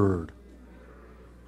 [0.00, 0.32] word.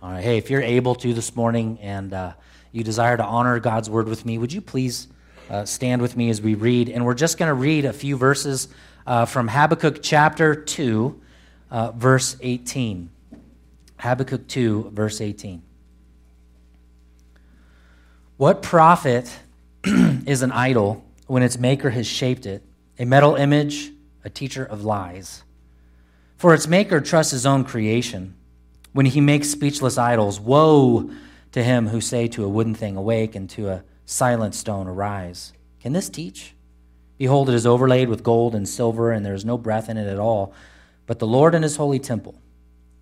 [0.02, 0.22] All right.
[0.22, 2.33] Hey, if you're able to this morning and uh,
[2.71, 5.08] you desire to honor God's word with me, would you please
[5.48, 6.91] uh, stand with me as we read?
[6.91, 8.69] And we're just going to read a few verses
[9.07, 11.21] uh, from Habakkuk chapter 2,
[11.71, 13.09] uh, verse 18.
[13.99, 15.62] Habakkuk 2, verse 18.
[18.37, 19.34] What profit
[19.84, 22.62] is an idol when its maker has shaped it,
[22.98, 23.93] a metal image,
[24.25, 25.43] a teacher of lies?
[26.37, 28.34] For its maker trusts his own creation.
[28.93, 31.10] When he makes speechless idols, woe
[31.52, 35.52] to him who say to a wooden thing, Awake, and to a silent stone, Arise.
[35.80, 36.55] Can this teach?
[37.19, 40.09] Behold, it is overlaid with gold and silver, and there is no breath in it
[40.09, 40.52] at all.
[41.06, 42.41] But the Lord in his holy temple.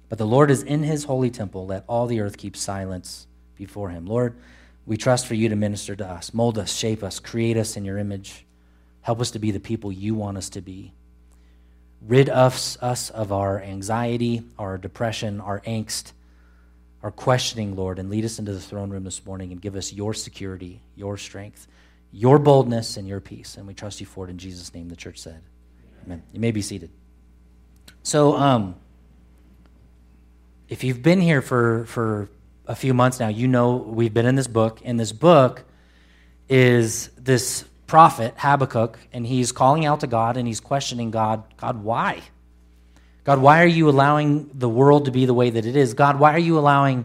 [0.09, 1.67] But the Lord is in his holy temple.
[1.67, 4.07] Let all the earth keep silence before him.
[4.07, 4.37] Lord,
[4.87, 6.35] we trust for you to minister to us.
[6.35, 8.45] Mold us, shape us, create us in your image.
[9.03, 10.93] Help us to be the people you want us to be.
[12.07, 16.13] Rid us, us of our anxiety, our depression, our angst,
[17.03, 19.93] our questioning, Lord, and lead us into the throne room this morning and give us
[19.93, 21.67] your security, your strength,
[22.13, 23.57] your boldness, and your peace.
[23.57, 25.43] And we trust you for it in Jesus' name, the church said.
[26.05, 26.23] Amen.
[26.33, 26.91] You may be seated.
[28.03, 28.77] So, um,
[30.69, 32.29] if you've been here for, for
[32.67, 35.65] a few months now, you know we've been in this book, and this book
[36.49, 41.83] is this prophet, Habakkuk, and he's calling out to God and he's questioning God God,
[41.83, 42.23] why?
[43.25, 45.93] God, why are you allowing the world to be the way that it is?
[45.93, 47.05] God, why are you allowing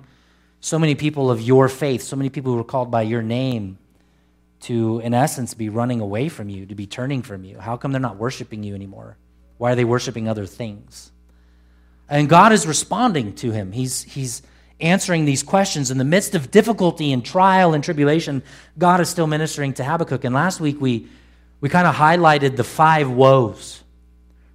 [0.61, 3.79] so many people of your faith, so many people who are called by your name,
[4.61, 7.57] to, in essence, be running away from you, to be turning from you?
[7.57, 9.17] How come they're not worshiping you anymore?
[9.57, 11.11] Why are they worshiping other things?
[12.07, 13.71] And God is responding to him.
[13.71, 14.43] He's, he's
[14.79, 18.43] answering these questions in the midst of difficulty and trial and tribulation,
[18.77, 20.23] God is still ministering to Habakkuk.
[20.23, 21.07] And last week we,
[21.61, 23.83] we kind of highlighted the five woes,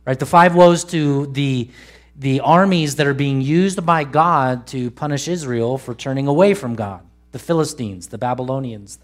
[0.05, 0.19] right?
[0.19, 1.71] The five woes to the,
[2.17, 6.75] the armies that are being used by God to punish Israel for turning away from
[6.75, 8.99] God the Philistines, the Babylonians,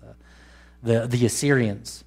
[0.82, 2.04] the, the, the Assyrians,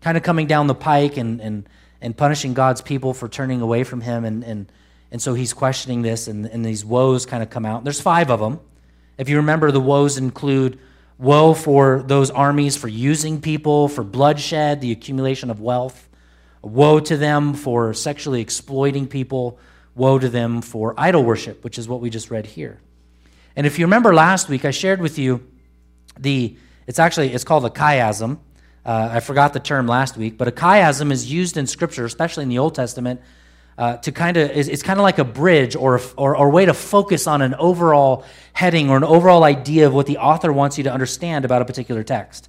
[0.00, 1.68] kind of coming down the pike and, and,
[2.00, 4.72] and punishing God's people for turning away from Him and, and
[5.10, 7.84] and so he's questioning this, and, and these woes kind of come out.
[7.84, 8.60] There's five of them.
[9.16, 10.78] If you remember, the woes include
[11.18, 16.08] woe for those armies for using people, for bloodshed, the accumulation of wealth,
[16.62, 19.58] woe to them for sexually exploiting people,
[19.94, 22.80] woe to them for idol worship, which is what we just read here.
[23.56, 25.44] And if you remember last week, I shared with you
[26.18, 28.38] the, it's actually, it's called a chiasm.
[28.84, 32.44] Uh, I forgot the term last week, but a chiasm is used in Scripture, especially
[32.44, 33.20] in the Old Testament,
[33.78, 36.66] uh, to kind of it's kind of like a bridge or, or or a way
[36.66, 40.76] to focus on an overall heading or an overall idea of what the author wants
[40.76, 42.48] you to understand about a particular text.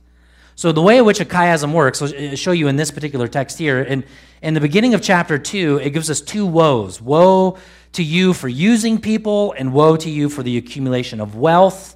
[0.55, 3.57] So the way in which a chiasm works, I'll show you in this particular text
[3.57, 3.81] here.
[3.81, 4.03] In,
[4.41, 7.01] in the beginning of chapter 2, it gives us two woes.
[7.01, 7.57] Woe
[7.93, 11.95] to you for using people, and woe to you for the accumulation of wealth.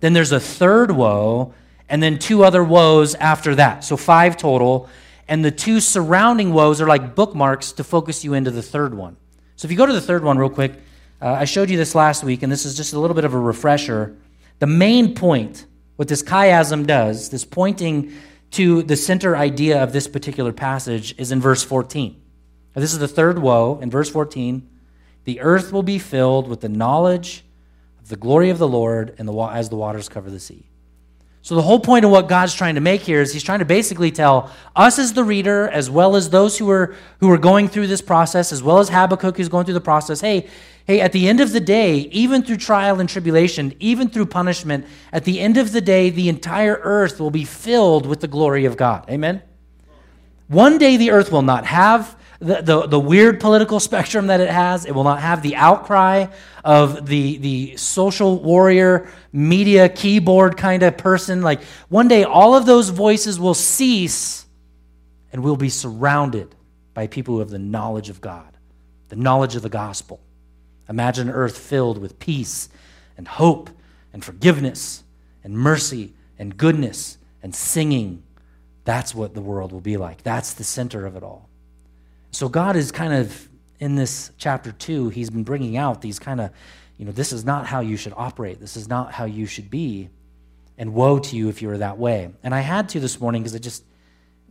[0.00, 1.52] Then there's a third woe,
[1.90, 3.84] and then two other woes after that.
[3.84, 4.88] So five total
[5.28, 9.16] and the two surrounding woes are like bookmarks to focus you into the third one.
[9.56, 10.72] So if you go to the third one real quick,
[11.20, 13.34] uh, I showed you this last week, and this is just a little bit of
[13.34, 14.16] a refresher.
[14.58, 15.66] The main point,
[15.96, 18.12] what this chiasm does, this pointing
[18.52, 22.20] to the center idea of this particular passage, is in verse 14.
[22.74, 24.66] Now, this is the third woe in verse 14.
[25.24, 27.44] The earth will be filled with the knowledge
[28.00, 30.67] of the glory of the Lord and the, as the waters cover the sea.
[31.40, 33.64] So, the whole point of what God's trying to make here is He's trying to
[33.64, 37.68] basically tell us as the reader, as well as those who are, who are going
[37.68, 40.48] through this process, as well as Habakkuk who's going through the process, hey,
[40.86, 44.84] hey, at the end of the day, even through trial and tribulation, even through punishment,
[45.12, 48.64] at the end of the day, the entire earth will be filled with the glory
[48.64, 49.08] of God.
[49.08, 49.42] Amen?
[50.48, 54.48] One day the earth will not have the, the, the, weird political spectrum that it
[54.48, 54.84] has.
[54.84, 56.26] It will not have the outcry
[56.64, 61.42] of the, the social warrior, media keyboard kind of person.
[61.42, 64.46] Like one day, all of those voices will cease
[65.32, 66.54] and we'll be surrounded
[66.94, 68.56] by people who have the knowledge of God,
[69.08, 70.20] the knowledge of the gospel.
[70.88, 72.68] Imagine earth filled with peace
[73.16, 73.68] and hope
[74.12, 75.02] and forgiveness
[75.44, 78.22] and mercy and goodness and singing.
[78.84, 80.22] That's what the world will be like.
[80.22, 81.47] That's the center of it all.
[82.30, 83.48] So God is kind of
[83.80, 86.50] in this chapter 2, he's been bringing out these kind of,
[86.96, 88.60] you know, this is not how you should operate.
[88.60, 90.10] This is not how you should be.
[90.76, 92.30] And woe to you if you are that way.
[92.42, 93.84] And I had to this morning because it just,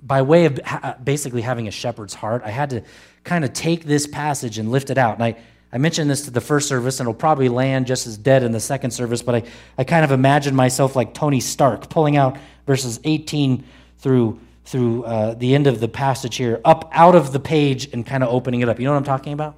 [0.01, 2.83] by way of uh, basically having a shepherd's heart, I had to
[3.24, 5.15] kind of take this passage and lift it out.
[5.15, 5.38] And I,
[5.71, 8.51] I mentioned this to the first service, and it'll probably land just as dead in
[8.51, 9.44] the second service, but I,
[9.77, 13.63] I kind of imagined myself like Tony Stark, pulling out verses 18
[14.00, 18.05] through through uh, the end of the passage here, up out of the page and
[18.05, 18.77] kind of opening it up.
[18.79, 19.55] You know what I'm talking about?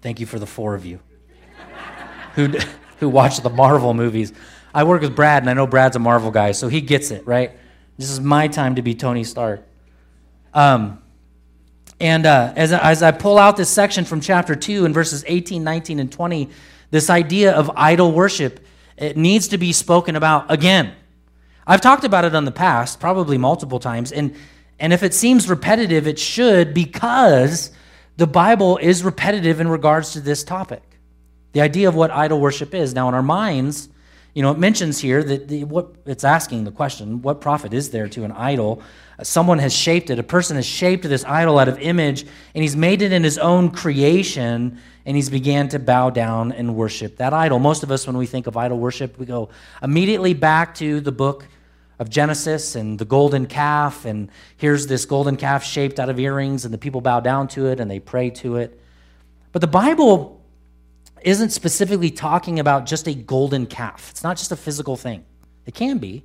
[0.00, 0.98] Thank you for the four of you.
[2.34, 2.48] who,
[2.98, 4.32] who watch the Marvel movies.
[4.74, 7.24] I work with Brad, and I know Brad's a Marvel guy, so he gets it,
[7.24, 7.52] right?
[7.98, 9.64] This is my time to be Tony Stark.
[10.52, 11.00] Um,
[12.00, 15.62] and uh, as, as I pull out this section from chapter 2 in verses 18,
[15.62, 16.50] 19, and 20,
[16.90, 18.58] this idea of idol worship,
[18.96, 20.94] it needs to be spoken about again.
[21.66, 24.34] I've talked about it in the past, probably multiple times, and,
[24.78, 27.70] and if it seems repetitive, it should because
[28.16, 30.82] the Bible is repetitive in regards to this topic.
[31.52, 32.94] The idea of what idol worship is.
[32.94, 33.88] Now, in our minds,
[34.34, 37.90] you know, it mentions here that the, what it's asking the question, what profit is
[37.90, 38.82] there to an idol?
[39.22, 40.18] Someone has shaped it.
[40.18, 43.38] A person has shaped this idol out of image, and he's made it in his
[43.38, 47.58] own creation, and he's began to bow down and worship that idol.
[47.58, 49.48] Most of us, when we think of idol worship, we go
[49.82, 51.46] immediately back to the book
[51.98, 56.64] of Genesis and the golden calf, and here's this golden calf shaped out of earrings,
[56.64, 58.80] and the people bow down to it and they pray to it.
[59.52, 60.42] But the Bible
[61.22, 64.10] isn't specifically talking about just a golden calf.
[64.10, 65.24] It's not just a physical thing.
[65.66, 66.24] It can be.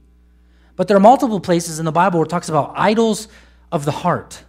[0.75, 3.27] But there are multiple places in the Bible where it talks about idols
[3.71, 4.43] of the heart,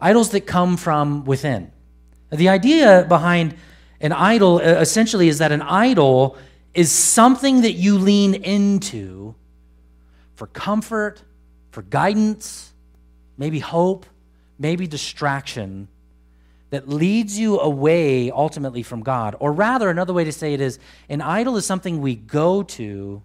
[0.00, 1.72] idols that come from within.
[2.30, 3.54] The idea behind
[4.00, 6.36] an idol uh, essentially is that an idol
[6.74, 9.34] is something that you lean into
[10.34, 11.22] for comfort,
[11.70, 12.72] for guidance,
[13.38, 14.06] maybe hope,
[14.58, 15.88] maybe distraction
[16.70, 19.36] that leads you away ultimately from God.
[19.38, 20.78] Or rather, another way to say it is
[21.08, 23.22] an idol is something we go to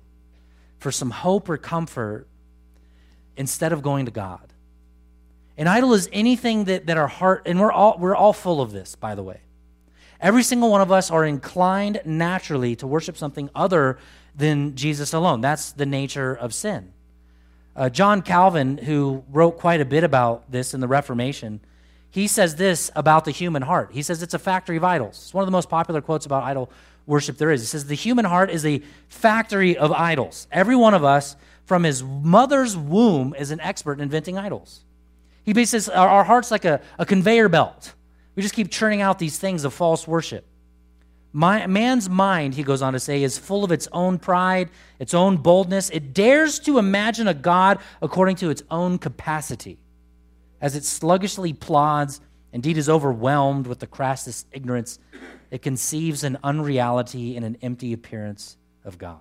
[0.79, 2.27] for some hope or comfort
[3.35, 4.50] instead of going to God.
[5.57, 8.71] An idol is anything that, that our heart, and we're all, we're all full of
[8.71, 9.41] this, by the way.
[10.19, 13.97] Every single one of us are inclined naturally to worship something other
[14.35, 15.41] than Jesus alone.
[15.41, 16.93] That's the nature of sin.
[17.75, 21.59] Uh, John Calvin, who wrote quite a bit about this in the Reformation,
[22.11, 23.91] he says this about the human heart.
[23.93, 25.21] He says it's a factory of idols.
[25.23, 26.69] It's one of the most popular quotes about idol
[27.07, 27.61] worship there is.
[27.61, 30.47] He says the human heart is a factory of idols.
[30.51, 34.81] Every one of us from his mother's womb is an expert in inventing idols.
[35.43, 37.93] He basically says our, our heart's like a, a conveyor belt.
[38.35, 40.45] We just keep churning out these things of false worship.
[41.33, 45.13] My, man's mind, he goes on to say, is full of its own pride, its
[45.13, 45.89] own boldness.
[45.89, 49.79] It dares to imagine a God according to its own capacity
[50.61, 52.21] as it sluggishly plods,
[52.53, 54.99] indeed is overwhelmed with the crassest ignorance,
[55.49, 59.19] it conceives an unreality and an empty appearance of God.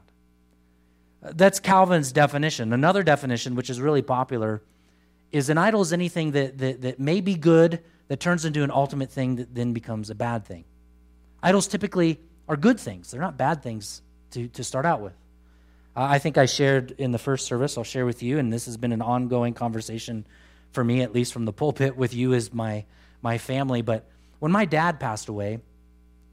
[1.22, 2.72] That's Calvin's definition.
[2.72, 4.62] Another definition, which is really popular,
[5.32, 8.70] is an idol is anything that, that, that may be good that turns into an
[8.70, 10.64] ultimate thing that then becomes a bad thing.
[11.42, 15.14] Idols typically are good things, they're not bad things to, to start out with.
[15.96, 18.66] Uh, I think I shared in the first service, I'll share with you, and this
[18.66, 20.26] has been an ongoing conversation
[20.72, 22.84] for me, at least from the pulpit, with you as my,
[23.22, 23.82] my family.
[23.82, 25.60] But when my dad passed away,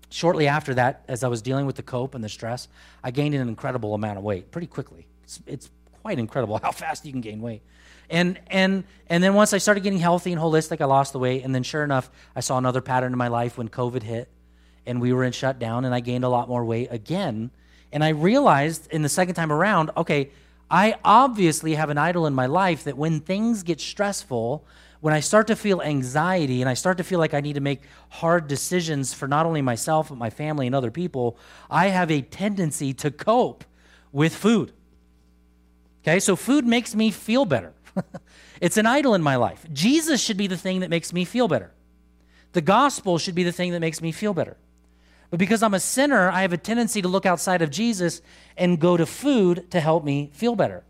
[0.10, 2.68] shortly after that, as I was dealing with the cope and the stress,
[3.04, 5.08] I gained an incredible amount of weight pretty quickly.
[5.24, 5.70] It's, it's
[6.02, 7.62] quite incredible how fast you can gain weight.
[8.10, 11.44] And, and, and then once I started getting healthy and holistic, I lost the weight.
[11.44, 14.30] And then, sure enough, I saw another pattern in my life when COVID hit
[14.88, 17.52] and we were in shutdown, and I gained a lot more weight again.
[17.92, 20.32] And I realized in the second time around, okay,
[20.72, 24.66] I obviously have an idol in my life that when things get stressful,
[25.00, 27.62] when I start to feel anxiety and I start to feel like I need to
[27.62, 31.38] make hard decisions for not only myself, but my family and other people,
[31.70, 33.64] I have a tendency to cope
[34.12, 34.72] with food.
[36.02, 37.74] Okay, so food makes me feel better.
[38.62, 39.66] it's an idol in my life.
[39.72, 41.72] Jesus should be the thing that makes me feel better.
[42.54, 44.58] The gospel should be the thing that makes me feel better.
[45.30, 48.22] But because I'm a sinner, I have a tendency to look outside of Jesus
[48.56, 50.84] and go to food to help me feel better.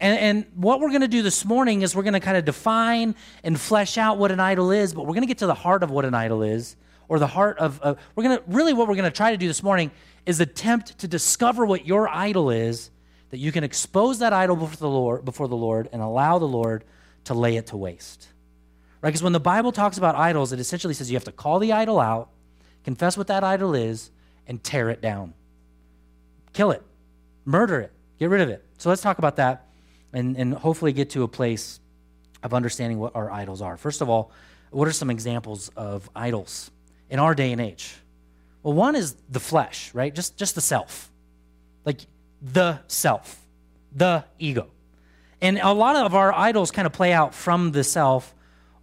[0.00, 2.44] And, and what we're going to do this morning is we're going to kind of
[2.44, 5.54] define and flesh out what an idol is, but we're going to get to the
[5.54, 6.74] heart of what an idol is,
[7.08, 9.36] or the heart of, uh, we're going to, really what we're going to try to
[9.36, 9.92] do this morning
[10.26, 12.90] is attempt to discover what your idol is,
[13.32, 16.46] that you can expose that idol before the Lord, before the Lord and allow the
[16.46, 16.84] Lord
[17.24, 18.28] to lay it to waste.
[19.00, 19.08] Right?
[19.08, 21.72] Because when the Bible talks about idols, it essentially says you have to call the
[21.72, 22.28] idol out,
[22.84, 24.10] confess what that idol is,
[24.46, 25.32] and tear it down.
[26.52, 26.82] Kill it,
[27.46, 28.62] murder it, get rid of it.
[28.76, 29.66] So let's talk about that
[30.12, 31.80] and, and hopefully get to a place
[32.42, 33.78] of understanding what our idols are.
[33.78, 34.30] First of all,
[34.70, 36.70] what are some examples of idols
[37.08, 37.94] in our day and age?
[38.62, 40.14] Well, one is the flesh, right?
[40.14, 41.10] Just, just the self.
[41.86, 42.00] Like
[42.42, 43.40] the self,
[43.94, 44.68] the ego.
[45.40, 48.34] And a lot of our idols kind of play out from the self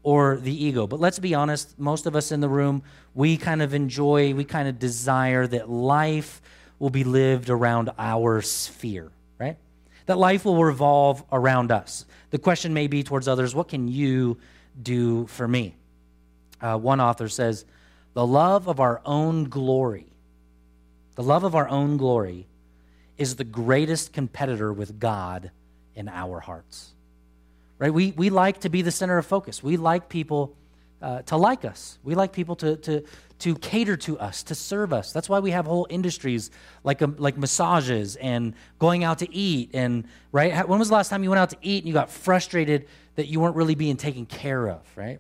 [0.02, 0.88] or the ego.
[0.88, 4.46] But let's be honest, most of us in the room, we kind of enjoy, we
[4.46, 6.42] kind of desire that life
[6.80, 9.58] will be lived around our sphere, right?
[10.06, 12.06] That life will revolve around us.
[12.32, 14.38] The question may be towards others what can you
[14.82, 15.76] do for me?
[16.62, 17.66] Uh, one author says,
[18.14, 20.08] the love of our own glory,
[21.16, 22.48] the love of our own glory,
[23.20, 25.52] is the greatest competitor with God
[25.94, 26.94] in our hearts.
[27.78, 27.94] Right?
[27.94, 29.62] We, we like to be the center of focus.
[29.62, 30.56] We like people
[31.02, 32.00] uh, to like us.
[32.04, 33.04] We like people to, to,
[33.40, 35.12] to cater to us, to serve us.
[35.14, 36.52] That's why we have whole industries
[36.84, 39.72] like, um, like massages and going out to eat.
[39.74, 40.68] And, right?
[40.68, 43.28] When was the last time you went out to eat and you got frustrated that
[43.28, 45.20] you weren't really being taken care of, right?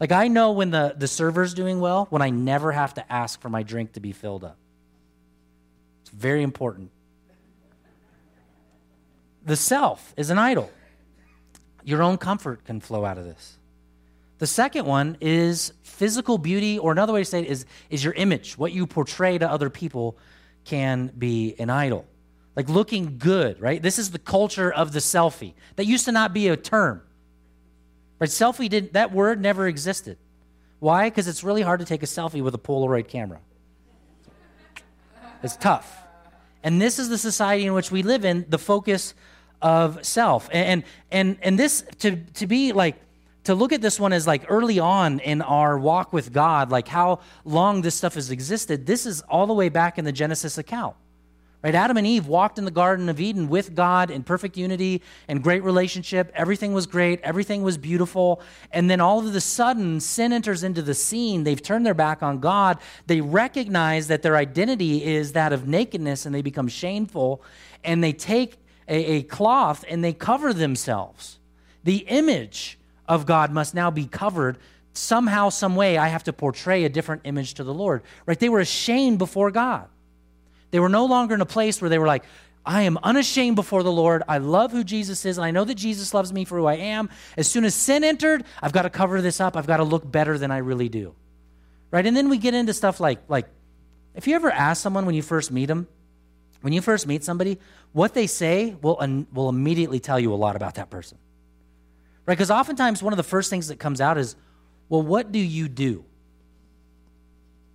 [0.00, 3.40] Like, I know when the, the server's doing well when I never have to ask
[3.40, 4.56] for my drink to be filled up.
[6.02, 6.90] It's very important.
[9.48, 10.70] The self is an idol.
[11.82, 13.56] Your own comfort can flow out of this.
[14.36, 18.12] The second one is physical beauty, or another way to say it is, is your
[18.12, 18.58] image.
[18.58, 20.18] What you portray to other people
[20.66, 22.04] can be an idol.
[22.56, 23.80] Like looking good, right?
[23.80, 25.54] This is the culture of the selfie.
[25.76, 27.00] That used to not be a term.
[28.18, 28.28] Right?
[28.28, 30.18] Selfie didn't that word never existed.
[30.78, 31.08] Why?
[31.08, 33.40] Because it's really hard to take a selfie with a Polaroid camera.
[35.42, 36.02] It's tough.
[36.62, 39.14] And this is the society in which we live in, the focus
[39.62, 40.48] of self.
[40.52, 42.96] And and and this to to be like
[43.44, 46.86] to look at this one as like early on in our walk with God, like
[46.86, 50.58] how long this stuff has existed, this is all the way back in the Genesis
[50.58, 50.94] account.
[51.62, 51.74] Right?
[51.74, 55.42] Adam and Eve walked in the Garden of Eden with God in perfect unity and
[55.42, 56.30] great relationship.
[56.34, 58.40] Everything was great, everything was beautiful.
[58.70, 61.42] And then all of a sudden, sin enters into the scene.
[61.42, 62.78] They've turned their back on God.
[63.06, 67.42] They recognize that their identity is that of nakedness and they become shameful.
[67.82, 71.38] And they take a, a cloth and they cover themselves.
[71.84, 74.58] The image of God must now be covered.
[74.92, 78.02] Somehow, some way, I have to portray a different image to the Lord.
[78.26, 78.38] Right?
[78.38, 79.86] They were ashamed before God.
[80.70, 82.24] They were no longer in a place where they were like,
[82.66, 84.22] I am unashamed before the Lord.
[84.28, 86.74] I love who Jesus is, and I know that Jesus loves me for who I
[86.74, 87.08] am.
[87.36, 89.56] As soon as sin entered, I've got to cover this up.
[89.56, 91.14] I've got to look better than I really do.
[91.90, 92.04] Right?
[92.04, 93.46] And then we get into stuff like, like
[94.14, 95.88] if you ever ask someone when you first meet them,
[96.60, 97.58] when you first meet somebody,
[97.92, 98.96] what they say will,
[99.32, 101.18] will immediately tell you a lot about that person.
[102.26, 102.34] Right?
[102.34, 104.36] Because oftentimes one of the first things that comes out is,
[104.88, 106.04] well, what do you do?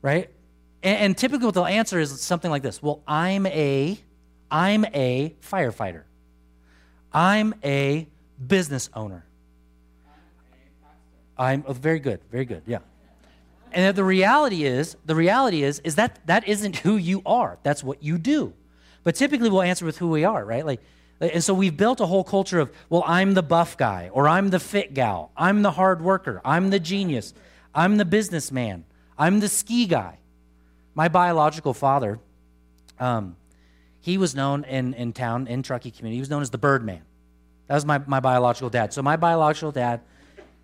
[0.02, 0.30] Right?
[0.84, 2.82] And, and typically what they'll answer is something like this.
[2.82, 3.98] Well, I'm a
[4.52, 6.04] I'm a firefighter.
[7.12, 8.08] I'm a
[8.46, 9.26] business owner.
[11.36, 12.80] I'm oh, very good, very good, yeah.
[13.72, 17.58] And the reality is, the reality is, is that that isn't who you are.
[17.64, 18.54] That's what you do.
[19.04, 20.66] But typically we'll answer with who we are, right?
[20.66, 20.82] Like
[21.32, 24.50] and so we've built a whole culture of, well, I'm the buff guy, or I'm
[24.50, 27.34] the fit gal, I'm the hard worker, I'm the genius,
[27.74, 28.84] I'm the businessman,
[29.18, 30.18] I'm the ski guy.
[30.96, 32.20] My biological father,
[33.00, 33.36] um,
[34.02, 37.04] he was known in, in town, in Truckee community, he was known as the Birdman.
[37.68, 38.94] That was my, my biological dad.
[38.94, 40.02] So my biological dad,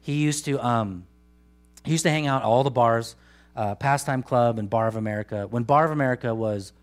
[0.02, 1.06] he used to um,
[1.86, 3.16] he used to hang out all the bars,
[3.56, 5.48] uh, Pastime Club and Bar of America.
[5.48, 6.74] When Bar of America was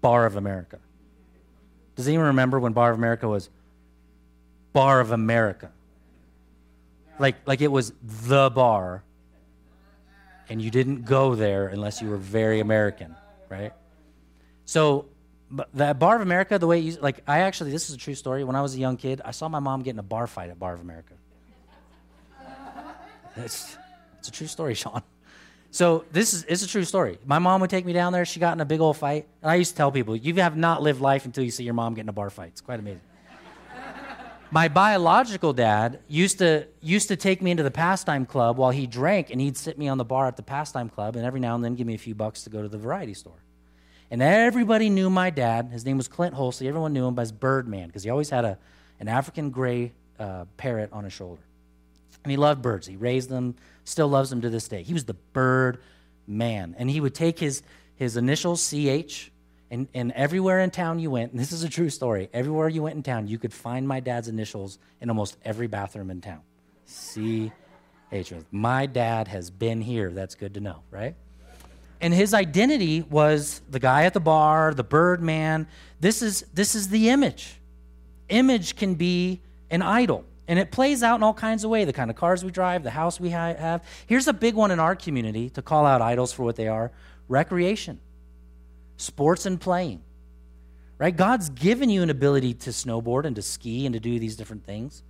[0.00, 0.78] Bar of America,
[1.96, 3.48] does anyone remember when Bar of America was
[4.72, 5.72] Bar of America?
[7.18, 9.02] Like, like it was the bar,
[10.48, 13.16] and you didn't go there unless you were very American,
[13.48, 13.72] right?
[14.66, 15.06] So,
[15.74, 18.44] that Bar of America, the way you, like, I actually, this is a true story.
[18.44, 20.50] When I was a young kid, I saw my mom get in a bar fight
[20.50, 21.14] at Bar of America.
[23.36, 23.76] It's,
[24.18, 25.02] it's a true story, Sean.
[25.70, 27.18] So this is it's a true story.
[27.26, 28.24] My mom would take me down there.
[28.24, 29.26] She got in a big old fight.
[29.42, 31.74] And I used to tell people, you have not lived life until you see your
[31.74, 32.48] mom get in a bar fight.
[32.48, 33.02] It's quite amazing.
[34.50, 38.86] My biological dad used to used to take me into the pastime club while he
[38.86, 41.54] drank, and he'd sit me on the bar at the pastime club, and every now
[41.54, 43.42] and then give me a few bucks to go to the variety store.
[44.10, 45.70] And everybody knew my dad.
[45.72, 46.68] His name was Clint Holsey.
[46.68, 48.58] Everyone knew him as Birdman because he always had a,
[49.00, 51.42] an African gray uh, parrot on his shoulder.
[52.26, 52.88] And he loved birds.
[52.88, 53.54] He raised them,
[53.84, 54.82] still loves them to this day.
[54.82, 55.78] He was the bird
[56.26, 56.74] man.
[56.76, 57.62] And he would take his,
[57.94, 59.30] his initials, CH,
[59.70, 62.82] and, and everywhere in town you went, and this is a true story, everywhere you
[62.82, 66.40] went in town, you could find my dad's initials in almost every bathroom in town.
[66.88, 68.32] CH.
[68.50, 70.10] My dad has been here.
[70.10, 71.14] That's good to know, right?
[72.00, 75.68] And his identity was the guy at the bar, the bird man.
[76.00, 77.60] This is, this is the image.
[78.28, 80.24] Image can be an idol.
[80.48, 82.82] And it plays out in all kinds of ways the kind of cars we drive,
[82.82, 83.84] the house we have.
[84.06, 86.92] Here's a big one in our community to call out idols for what they are
[87.28, 87.98] recreation,
[88.96, 90.02] sports and playing.
[90.98, 91.14] Right?
[91.14, 94.64] God's given you an ability to snowboard and to ski and to do these different
[94.64, 95.02] things.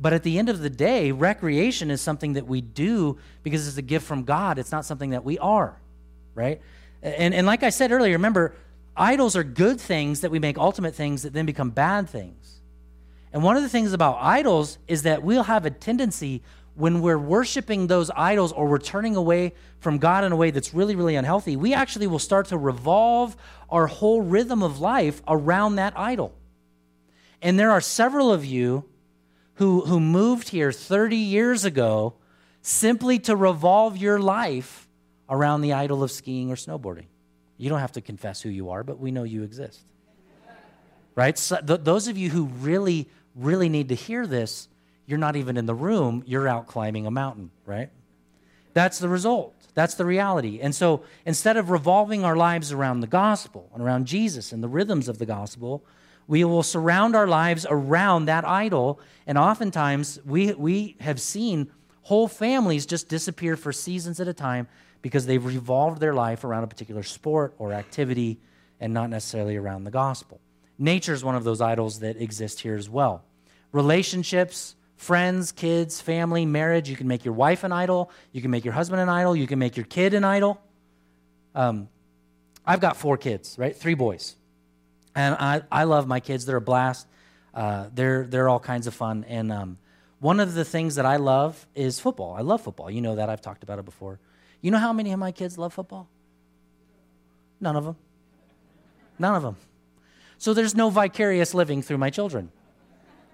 [0.00, 3.76] But at the end of the day, recreation is something that we do because it's
[3.76, 4.58] a gift from God.
[4.58, 5.78] It's not something that we are,
[6.34, 6.62] right?
[7.02, 8.54] And, and like I said earlier, remember,
[8.96, 12.59] idols are good things that we make ultimate things that then become bad things.
[13.32, 16.42] And one of the things about idols is that we'll have a tendency
[16.74, 20.72] when we're worshiping those idols or we're turning away from God in a way that's
[20.72, 23.36] really, really unhealthy, we actually will start to revolve
[23.68, 26.34] our whole rhythm of life around that idol.
[27.42, 28.84] And there are several of you
[29.54, 32.14] who, who moved here 30 years ago
[32.62, 34.88] simply to revolve your life
[35.28, 37.06] around the idol of skiing or snowboarding.
[37.56, 39.80] You don't have to confess who you are, but we know you exist.
[41.14, 41.36] Right?
[41.36, 43.08] So th- those of you who really,
[43.40, 44.68] really need to hear this,
[45.06, 47.90] you're not even in the room, you're out climbing a mountain, right?
[48.74, 49.54] That's the result.
[49.74, 50.60] That's the reality.
[50.60, 54.68] And so instead of revolving our lives around the gospel and around Jesus and the
[54.68, 55.84] rhythms of the gospel,
[56.26, 59.00] we will surround our lives around that idol.
[59.26, 61.70] And oftentimes, we, we have seen
[62.02, 64.68] whole families just disappear for seasons at a time
[65.02, 68.38] because they've revolved their life around a particular sport or activity
[68.80, 70.40] and not necessarily around the gospel.
[70.78, 73.24] Nature is one of those idols that exist here as well.
[73.72, 76.88] Relationships, friends, kids, family, marriage.
[76.88, 78.10] You can make your wife an idol.
[78.32, 79.34] You can make your husband an idol.
[79.34, 80.60] You can make your kid an idol.
[81.54, 81.88] Um,
[82.66, 83.74] I've got four kids, right?
[83.74, 84.36] Three boys.
[85.14, 86.46] And I, I love my kids.
[86.46, 87.06] They're a blast.
[87.54, 89.24] Uh, they're, they're all kinds of fun.
[89.28, 89.78] And um,
[90.20, 92.34] one of the things that I love is football.
[92.34, 92.90] I love football.
[92.90, 93.28] You know that.
[93.28, 94.20] I've talked about it before.
[94.60, 96.08] You know how many of my kids love football?
[97.60, 97.96] None of them.
[99.18, 99.56] None of them.
[100.38, 102.50] So there's no vicarious living through my children.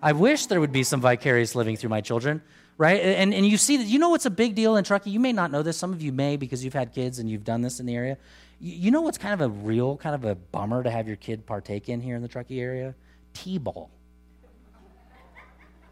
[0.06, 2.40] I wish there would be some vicarious living through my children,
[2.78, 3.00] right?
[3.00, 5.10] And, and you see that, you know what's a big deal in Truckee?
[5.10, 5.76] You may not know this.
[5.76, 8.16] Some of you may because you've had kids and you've done this in the area.
[8.60, 11.44] You know what's kind of a real, kind of a bummer to have your kid
[11.44, 12.94] partake in here in the Truckee area?
[13.34, 13.90] T ball.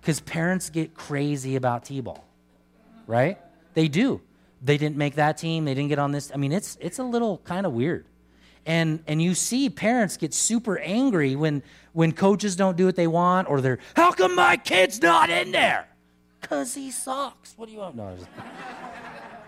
[0.01, 2.25] Because parents get crazy about T ball,
[3.09, 3.41] right?
[3.75, 4.21] They do.
[4.63, 5.65] They didn't make that team.
[5.65, 6.31] They didn't get on this.
[6.33, 8.07] I mean, it's, it's a little kind of weird.
[8.65, 11.63] And, and you see parents get super angry when,
[11.95, 15.53] when coaches don't do what they want or they're, how come my kid's not in
[15.53, 15.89] there?
[16.41, 17.55] Because he sucks.
[17.57, 17.97] What do you want?
[17.97, 18.15] No,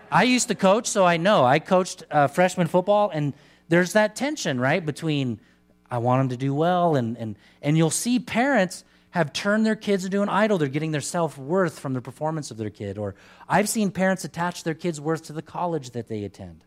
[0.09, 1.45] I used to coach, so I know.
[1.45, 3.33] I coached uh, freshman football, and
[3.67, 5.39] there's that tension, right, between
[5.91, 9.75] I want them to do well, and, and, and you'll see parents have turned their
[9.75, 10.57] kids into an idol.
[10.57, 12.97] They're getting their self worth from the performance of their kid.
[12.97, 13.15] Or
[13.47, 16.63] I've seen parents attach their kids' worth to the college that they attend,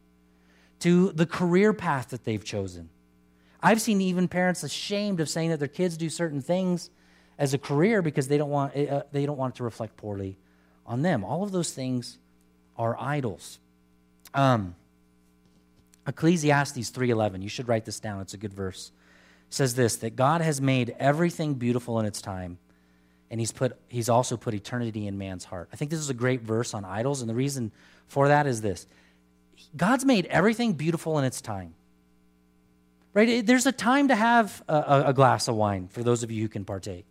[0.80, 2.90] to the career path that they've chosen.
[3.62, 6.90] I've seen even parents ashamed of saying that their kids do certain things
[7.38, 10.36] as a career because they don't want, uh, they don't want it to reflect poorly
[10.86, 11.24] on them.
[11.24, 12.18] All of those things
[12.76, 13.58] are idols.
[14.34, 14.74] Um,
[16.06, 17.42] Ecclesiastes 3:11.
[17.42, 18.20] You should write this down.
[18.20, 18.92] It's a good verse.
[19.48, 22.58] Says this that God has made everything beautiful in its time,
[23.30, 25.68] and he's put he's also put eternity in man's heart.
[25.72, 27.72] I think this is a great verse on idols, and the reason
[28.08, 28.86] for that is this.
[29.76, 31.74] God's made everything beautiful in its time.
[33.12, 33.44] Right?
[33.44, 36.48] There's a time to have a, a glass of wine for those of you who
[36.48, 37.06] can partake.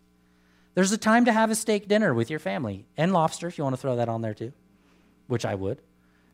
[0.75, 3.63] There's a time to have a steak dinner with your family and lobster if you
[3.63, 4.53] want to throw that on there too
[5.29, 5.81] which I would.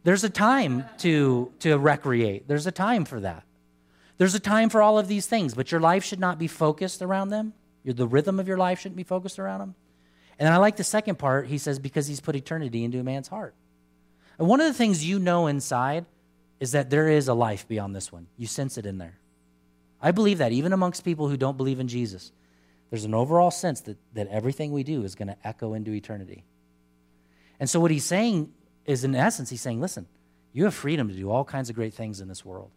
[0.03, 3.43] There's a time to, to recreate, there's a time for that.
[4.17, 7.01] There's a time for all of these things, but your life should not be focused
[7.01, 7.53] around them.
[7.83, 9.75] The rhythm of your life shouldn't be focused around them.
[10.39, 11.47] And I like the second part.
[11.47, 13.53] He says, because he's put eternity into a man's heart.
[14.39, 16.05] And one of the things you know inside
[16.61, 18.27] is that there is a life beyond this one.
[18.37, 19.19] You sense it in there.
[20.01, 22.31] I believe that even amongst people who don't believe in Jesus,
[22.89, 26.43] there's an overall sense that, that everything we do is going to echo into eternity.
[27.59, 28.51] And so, what he's saying
[28.85, 30.07] is in essence, he's saying, listen,
[30.53, 32.71] you have freedom to do all kinds of great things in this world.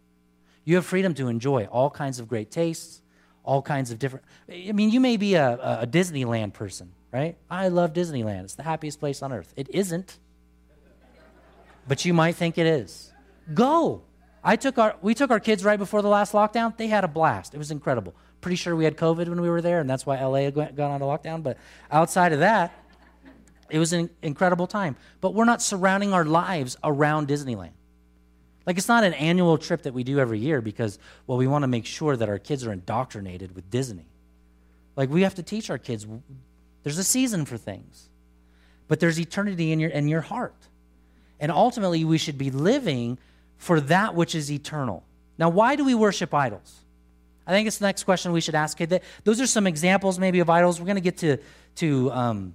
[0.64, 3.02] You have freedom to enjoy all kinds of great tastes,
[3.44, 4.24] all kinds of different.
[4.50, 7.36] I mean, you may be a, a Disneyland person, right?
[7.50, 8.44] I love Disneyland.
[8.44, 9.52] It's the happiest place on earth.
[9.56, 10.18] It isn't,
[11.86, 13.12] but you might think it is.
[13.54, 14.02] Go.
[14.42, 16.76] I took our, we took our kids right before the last lockdown.
[16.76, 17.54] They had a blast.
[17.54, 18.14] It was incredible.
[18.40, 21.02] Pretty sure we had COVID when we were there, and that's why LA gone on
[21.02, 21.42] a lockdown.
[21.42, 21.58] But
[21.90, 22.72] outside of that,
[23.68, 24.96] it was an incredible time.
[25.20, 27.72] But we're not surrounding our lives around Disneyland.
[28.64, 31.62] Like, it's not an annual trip that we do every year because, well, we want
[31.62, 34.06] to make sure that our kids are indoctrinated with Disney.
[34.94, 36.06] Like, we have to teach our kids
[36.82, 38.08] there's a season for things,
[38.86, 40.54] but there's eternity in your, in your heart.
[41.40, 43.18] And ultimately, we should be living
[43.58, 45.04] for that which is eternal.
[45.36, 46.80] Now, why do we worship idols?
[47.46, 48.78] I think it's the next question we should ask.
[49.24, 50.80] Those are some examples, maybe, of idols.
[50.80, 51.38] We're going to get to,
[51.76, 52.54] to um,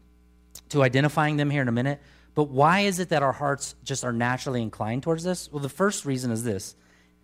[0.70, 2.02] to identifying them here in a minute.
[2.36, 5.52] But why is it that our hearts just are naturally inclined towards this?
[5.52, 6.76] Well, the first reason is this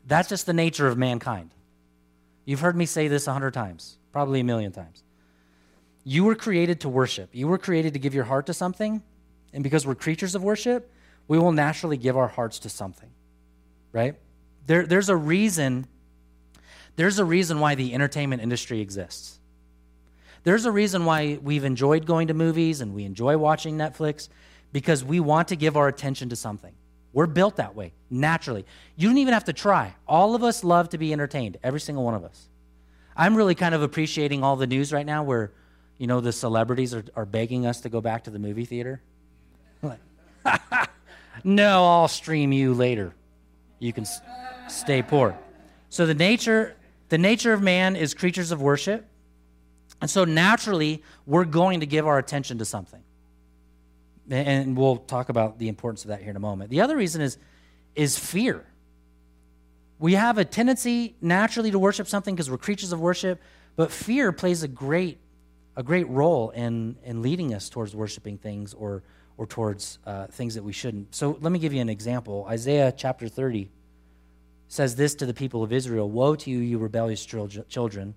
[0.05, 1.51] that's just the nature of mankind.
[2.45, 5.03] You've heard me say this a hundred times, probably a million times.
[6.03, 9.01] You were created to worship, you were created to give your heart to something.
[9.51, 10.91] And because we're creatures of worship,
[11.27, 13.09] we will naturally give our hearts to something,
[13.91, 14.15] right?
[14.65, 15.87] There, there's a reason.
[16.95, 19.39] There's a reason why the entertainment industry exists.
[20.43, 24.29] There's a reason why we've enjoyed going to movies and we enjoy watching Netflix
[24.71, 26.73] because we want to give our attention to something.
[27.11, 28.65] We're built that way, naturally.
[28.95, 29.95] You don't even have to try.
[30.07, 32.47] All of us love to be entertained, every single one of us.
[33.17, 35.51] I'm really kind of appreciating all the news right now where,
[35.97, 39.01] you know, the celebrities are, are begging us to go back to the movie theater.
[41.43, 43.13] no, I'll stream you later.
[43.79, 44.21] You can s-
[44.67, 45.37] stay poor.
[45.89, 46.75] So the nature,
[47.09, 49.05] the nature of man is creatures of worship.
[50.01, 53.01] And so naturally, we're going to give our attention to something.
[54.29, 56.69] And we'll talk about the importance of that here in a moment.
[56.69, 57.37] The other reason is,
[57.95, 58.65] is fear.
[59.97, 63.41] We have a tendency naturally to worship something because we're creatures of worship,
[63.75, 65.19] but fear plays a great,
[65.75, 69.03] a great role in, in leading us towards worshiping things or,
[69.39, 71.15] or towards uh, things that we shouldn't.
[71.15, 72.45] So let me give you an example.
[72.49, 73.69] Isaiah chapter 30
[74.67, 78.15] says this to the people of Israel Woe to you, you rebellious children,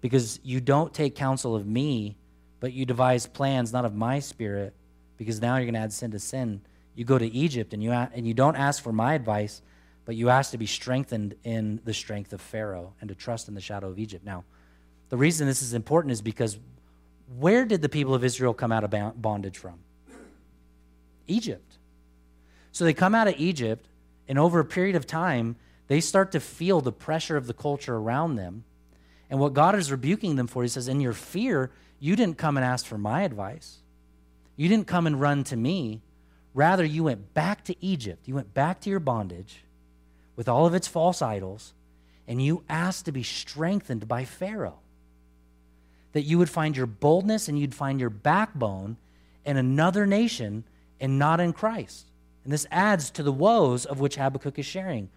[0.00, 2.16] because you don't take counsel of me,
[2.60, 4.72] but you devise plans not of my spirit
[5.18, 6.62] because now you're going to add sin to sin.
[6.94, 9.60] You go to Egypt and you, and you don't ask for my advice,
[10.06, 13.54] but you ask to be strengthened in the strength of Pharaoh and to trust in
[13.54, 14.24] the shadow of Egypt.
[14.24, 14.44] Now,
[15.10, 16.58] the reason this is important is because
[17.38, 19.83] where did the people of Israel come out of bondage from?
[21.26, 21.78] Egypt.
[22.72, 23.86] So they come out of Egypt,
[24.28, 25.56] and over a period of time,
[25.86, 28.64] they start to feel the pressure of the culture around them.
[29.30, 32.56] And what God is rebuking them for, He says, In your fear, you didn't come
[32.56, 33.78] and ask for my advice.
[34.56, 36.02] You didn't come and run to me.
[36.52, 38.26] Rather, you went back to Egypt.
[38.26, 39.64] You went back to your bondage
[40.36, 41.74] with all of its false idols,
[42.26, 44.78] and you asked to be strengthened by Pharaoh.
[46.12, 48.96] That you would find your boldness and you'd find your backbone
[49.44, 50.64] in another nation
[51.00, 52.06] and not in Christ.
[52.44, 55.08] And this adds to the woes of which Habakkuk is sharing.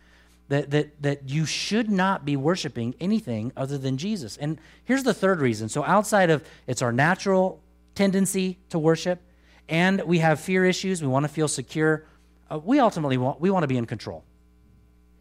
[0.50, 4.38] That, that, that you should not be worshiping anything other than Jesus.
[4.38, 5.68] And here's the third reason.
[5.68, 7.60] So, outside of it's our natural
[7.96, 9.20] tendency to worship,
[9.68, 12.06] and we have fear issues, we want to feel secure,
[12.50, 14.24] uh, we ultimately want, we want to be in control.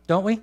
[0.07, 0.41] Don't we?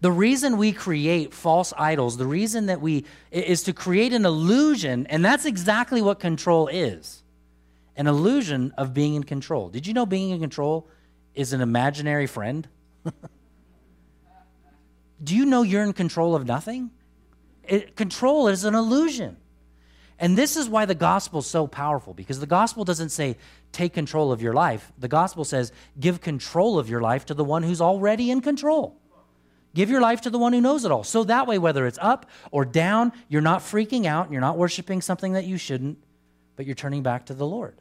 [0.00, 5.06] The reason we create false idols, the reason that we is to create an illusion,
[5.06, 7.21] and that's exactly what control is.
[7.96, 9.68] An illusion of being in control.
[9.68, 10.88] Did you know being in control
[11.34, 12.68] is an imaginary friend?
[15.22, 16.90] Do you know you're in control of nothing?
[17.64, 19.36] It, control is an illusion.
[20.18, 23.36] And this is why the gospel is so powerful because the gospel doesn't say
[23.72, 24.92] take control of your life.
[24.98, 28.98] The gospel says give control of your life to the one who's already in control.
[29.74, 31.02] Give your life to the one who knows it all.
[31.02, 34.58] So that way, whether it's up or down, you're not freaking out and you're not
[34.58, 35.98] worshiping something that you shouldn't,
[36.62, 37.80] but you're turning back to the Lord.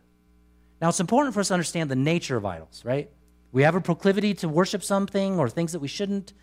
[0.82, 3.12] Now, it's important for us to understand the nature of idols, right?
[3.52, 6.34] We have a proclivity to worship something or things that we shouldn't,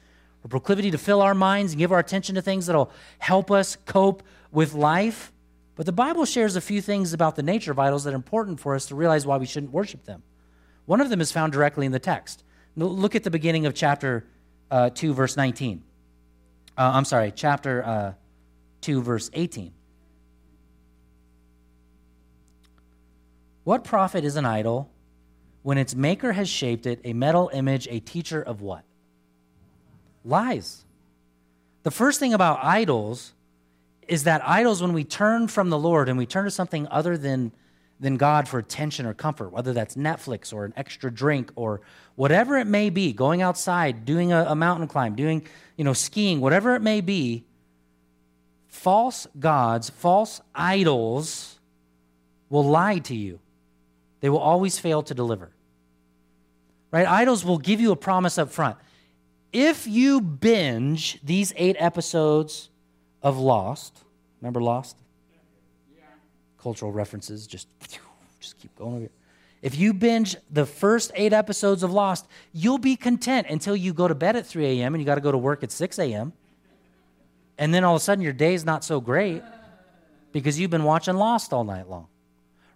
[0.44, 3.76] a proclivity to fill our minds and give our attention to things that'll help us
[3.86, 4.22] cope
[4.52, 5.32] with life.
[5.74, 8.60] But the Bible shares a few things about the nature of idols that are important
[8.60, 10.22] for us to realize why we shouldn't worship them.
[10.86, 12.44] One of them is found directly in the text.
[12.76, 14.28] Look at the beginning of chapter
[14.70, 15.82] uh, 2, verse 19.
[16.76, 18.12] Uh, I'm sorry, chapter uh,
[18.82, 19.72] 2, verse 18.
[23.68, 24.88] What profit is an idol
[25.60, 28.82] when its maker has shaped it a metal image, a teacher of what?
[30.24, 30.86] Lies.
[31.82, 33.34] The first thing about idols
[34.08, 37.18] is that idols, when we turn from the Lord and we turn to something other
[37.18, 37.52] than,
[38.00, 41.82] than God for attention or comfort, whether that's Netflix or an extra drink or
[42.14, 46.40] whatever it may be, going outside, doing a, a mountain climb, doing, you know, skiing,
[46.40, 47.44] whatever it may be,
[48.66, 51.58] false gods, false idols
[52.48, 53.40] will lie to you.
[54.20, 55.50] They will always fail to deliver.
[56.90, 57.06] Right?
[57.06, 58.76] Idols will give you a promise up front.
[59.52, 62.70] If you binge these eight episodes
[63.22, 64.04] of Lost.
[64.40, 64.96] Remember Lost?
[65.96, 66.04] Yeah.
[66.60, 67.68] Cultural references, just,
[68.40, 69.10] just keep going over here.
[69.60, 74.06] If you binge the first eight episodes of Lost, you'll be content until you go
[74.06, 74.94] to bed at 3 a.m.
[74.94, 76.32] and you got to go to work at 6 a.m.
[77.58, 79.42] And then all of a sudden your day's not so great
[80.30, 82.06] because you've been watching Lost all night long.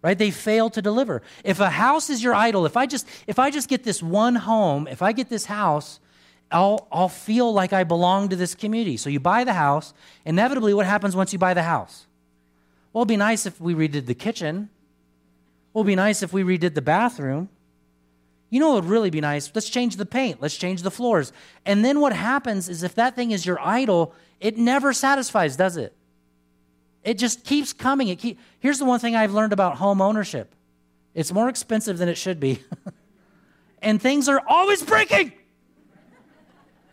[0.02, 0.18] Right?
[0.18, 1.22] They fail to deliver.
[1.44, 4.34] If a house is your idol, if I just if I just get this one
[4.34, 6.00] home, if I get this house,
[6.52, 8.96] I'll, I'll feel like I belong to this community.
[8.96, 9.94] So you buy the house.
[10.24, 12.06] Inevitably, what happens once you buy the house?
[12.92, 14.68] Well, it'd be nice if we redid the kitchen.
[15.72, 17.48] Well, it'd be nice if we redid the bathroom.
[18.50, 19.50] You know what would really be nice?
[19.54, 20.42] Let's change the paint.
[20.42, 21.32] Let's change the floors.
[21.64, 25.78] And then what happens is if that thing is your idol, it never satisfies, does
[25.78, 25.94] it?
[27.04, 28.08] It just keeps coming.
[28.08, 30.54] It keep, Here's the one thing I've learned about home ownership
[31.14, 32.60] it's more expensive than it should be.
[33.82, 35.32] and things are always breaking.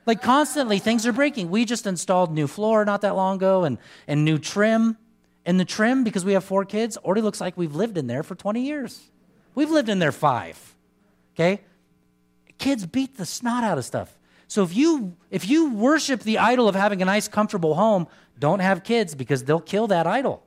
[0.05, 1.49] Like constantly, things are breaking.
[1.49, 4.97] We just installed new floor not that long ago and, and new trim.
[5.45, 8.23] And the trim, because we have four kids, already looks like we've lived in there
[8.23, 9.09] for 20 years.
[9.55, 10.75] We've lived in there five.
[11.35, 11.61] Okay?
[12.57, 14.18] Kids beat the snot out of stuff.
[14.49, 18.07] So if you if you worship the idol of having a nice comfortable home,
[18.39, 20.43] don't have kids because they'll kill that idol.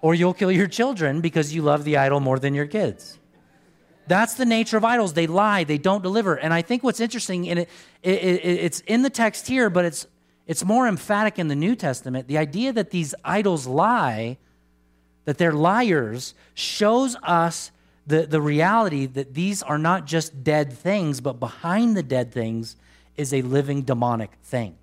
[0.00, 3.18] or you'll kill your children because you love the idol more than your kids.
[4.06, 5.12] That's the nature of idols.
[5.12, 6.36] They lie, they don't deliver.
[6.36, 7.68] And I think what's interesting in it,
[8.02, 10.06] it, it, it's in the text here, but it's
[10.46, 12.28] it's more emphatic in the New Testament.
[12.28, 14.38] The idea that these idols lie,
[15.26, 17.70] that they're liars, shows us
[18.08, 22.76] the, the reality that these are not just dead things, but behind the dead things
[23.16, 24.76] is a living demonic thing.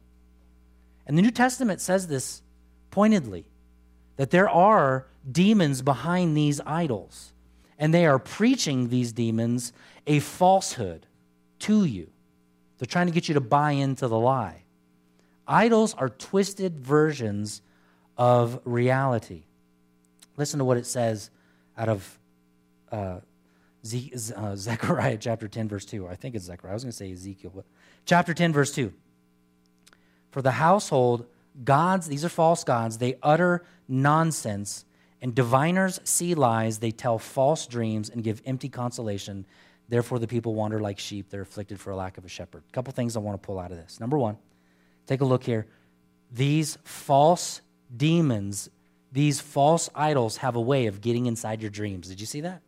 [1.08, 2.44] And the New Testament says this
[2.92, 3.46] pointedly
[4.18, 7.34] that there are demons behind these idols,
[7.80, 9.74] and they are preaching these demons
[10.06, 11.08] a falsehood
[11.60, 12.10] to you.
[12.78, 14.64] They're trying to get you to buy into the lie.
[15.48, 17.62] Idols are twisted versions
[18.18, 19.44] of reality.
[20.38, 21.32] Listen to what it says
[21.78, 22.20] out of
[22.92, 23.20] uh,
[23.86, 26.08] Ze- uh, Zechariah chapter 10, verse 2.
[26.08, 26.72] I think it's Zechariah.
[26.72, 27.66] I was going to say Ezekiel, but
[28.06, 28.94] chapter 10, verse 2.
[30.32, 31.28] For the household,
[31.64, 34.86] gods, these are false gods, they utter nonsense,
[35.22, 39.46] and diviners see lies, they tell false dreams and give empty consolation.
[39.88, 41.30] Therefore, the people wander like sheep.
[41.30, 42.64] They're afflicted for a lack of a shepherd.
[42.68, 44.00] A couple things I want to pull out of this.
[44.00, 44.38] Number one,
[45.06, 45.68] take a look here.
[46.32, 47.62] These false
[47.96, 48.70] demons,
[49.12, 52.08] these false idols have a way of getting inside your dreams.
[52.08, 52.62] Did you see that?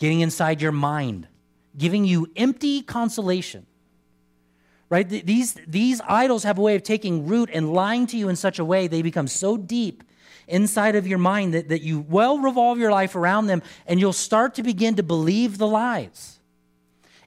[0.00, 1.28] Getting inside your mind,
[1.76, 3.66] giving you empty consolation.
[4.88, 5.08] Right?
[5.08, 8.58] These, these idols have a way of taking root and lying to you in such
[8.58, 10.02] a way they become so deep
[10.48, 14.12] inside of your mind that, that you well revolve your life around them and you'll
[14.12, 16.40] start to begin to believe the lies.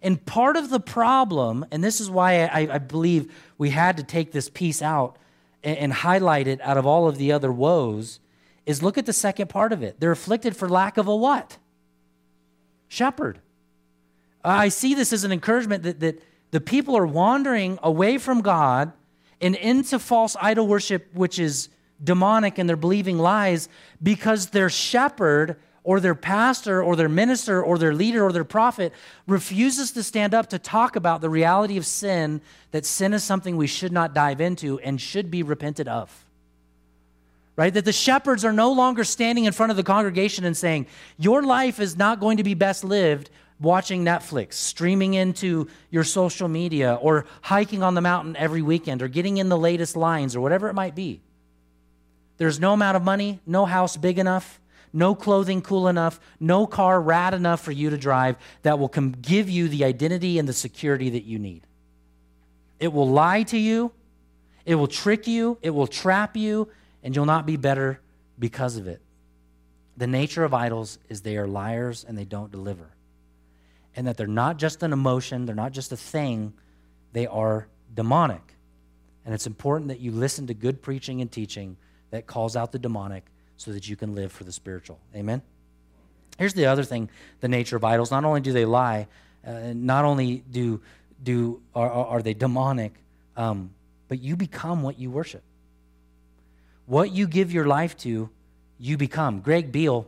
[0.02, 4.04] And part of the problem, and this is why I, I believe we had to
[4.04, 5.16] take this piece out
[5.64, 8.20] and, and highlight it out of all of the other woes,
[8.66, 10.00] is look at the second part of it.
[10.00, 11.60] They're afflicted for lack of a what?
[12.94, 13.40] Shepherd.
[14.44, 18.94] I see this as an encouragement that, that the people are wandering away from God
[19.42, 21.70] and into false idol worship, which is
[22.04, 23.68] demonic, and they're believing lies
[24.02, 28.94] because their shepherd or their pastor or their minister or their leader or their prophet
[29.28, 33.58] refuses to stand up to talk about the reality of sin, that sin is something
[33.58, 36.23] we should not dive into and should be repented of
[37.56, 37.74] right?
[37.74, 40.88] That the shepherds are no longer standing in front of the congregation and saying,
[41.18, 46.48] Your life is not going to be best lived watching Netflix, streaming into your social
[46.48, 50.42] media, or hiking on the mountain every weekend, or getting in the latest lines, or
[50.42, 51.22] whatever it might be.
[52.38, 54.60] There's no amount of money, no house big enough,
[54.92, 59.50] no clothing cool enough, no car rad enough for you to drive that will give
[59.50, 61.66] you the identity and the security that you need.
[62.80, 63.92] It will lie to you,
[64.66, 66.70] it will trick you, it will trap you,
[67.04, 68.00] and you'll not be better
[68.40, 69.02] because of it.
[69.98, 72.90] The nature of idols is they are liars and they don't deliver.
[73.96, 76.54] And that they're not just an emotion, they're not just a thing,
[77.12, 78.42] they are demonic.
[79.26, 81.78] And it's important that you listen to good preaching and teaching
[82.10, 83.24] that calls out the demonic
[83.58, 85.00] so that you can live for the spiritual.
[85.16, 85.42] Amen?
[86.40, 87.10] Here's the other thing
[87.42, 88.10] the nature of idols.
[88.10, 89.08] Not only do they lie,
[89.46, 90.82] uh, not only do,
[91.22, 92.94] do, are, are they demonic,
[93.38, 93.72] um,
[94.08, 95.44] but you become what you worship.
[96.86, 98.30] What you give your life to,
[98.78, 99.40] you become.
[99.40, 100.08] Greg Beale,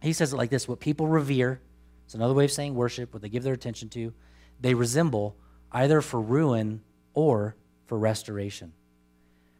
[0.00, 1.60] he says it like this what people revere,
[2.04, 4.12] it's another way of saying worship, what they give their attention to,
[4.60, 5.36] they resemble
[5.70, 6.82] either for ruin
[7.14, 8.72] or for restoration.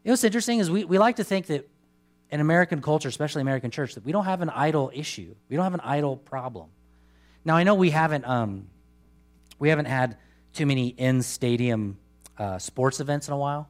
[0.04, 1.68] You know what's interesting is we, we like to think that
[2.30, 5.34] in American culture, especially American church, that we don't have an idol issue.
[5.48, 6.70] We don't have an idol problem.
[7.44, 8.68] Now I know we haven't um,
[9.58, 10.16] we haven't had
[10.52, 11.98] too many in stadium
[12.38, 13.68] uh, sports events in a while.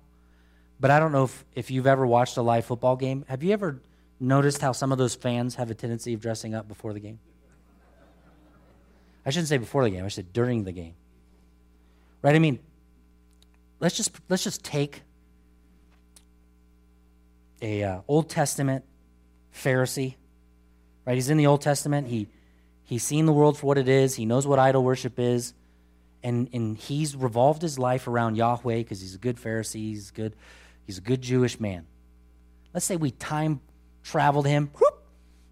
[0.83, 3.25] But I don't know if, if you've ever watched a live football game.
[3.29, 3.81] Have you ever
[4.19, 7.21] noticed how some of those fans have a tendency of dressing up before the game?
[9.25, 10.95] I shouldn't say before the game, I say during the game.
[12.21, 12.35] Right?
[12.35, 12.59] I mean,
[13.79, 15.03] let's just let's just take
[17.61, 18.85] a uh, Old Testament
[19.55, 20.17] Pharisee.
[21.07, 21.15] Right?
[21.15, 22.09] He's in the Old Testament.
[22.09, 22.27] He
[22.83, 24.17] he's seen the world for what it is.
[24.17, 25.55] He knows what idol worship is.
[26.25, 30.35] And, and he's revolved his life around Yahweh because he's a good Pharisee, he's good
[30.87, 31.87] He's a good Jewish man.
[32.75, 33.61] Let's say we time
[34.03, 35.05] traveled him, whoop,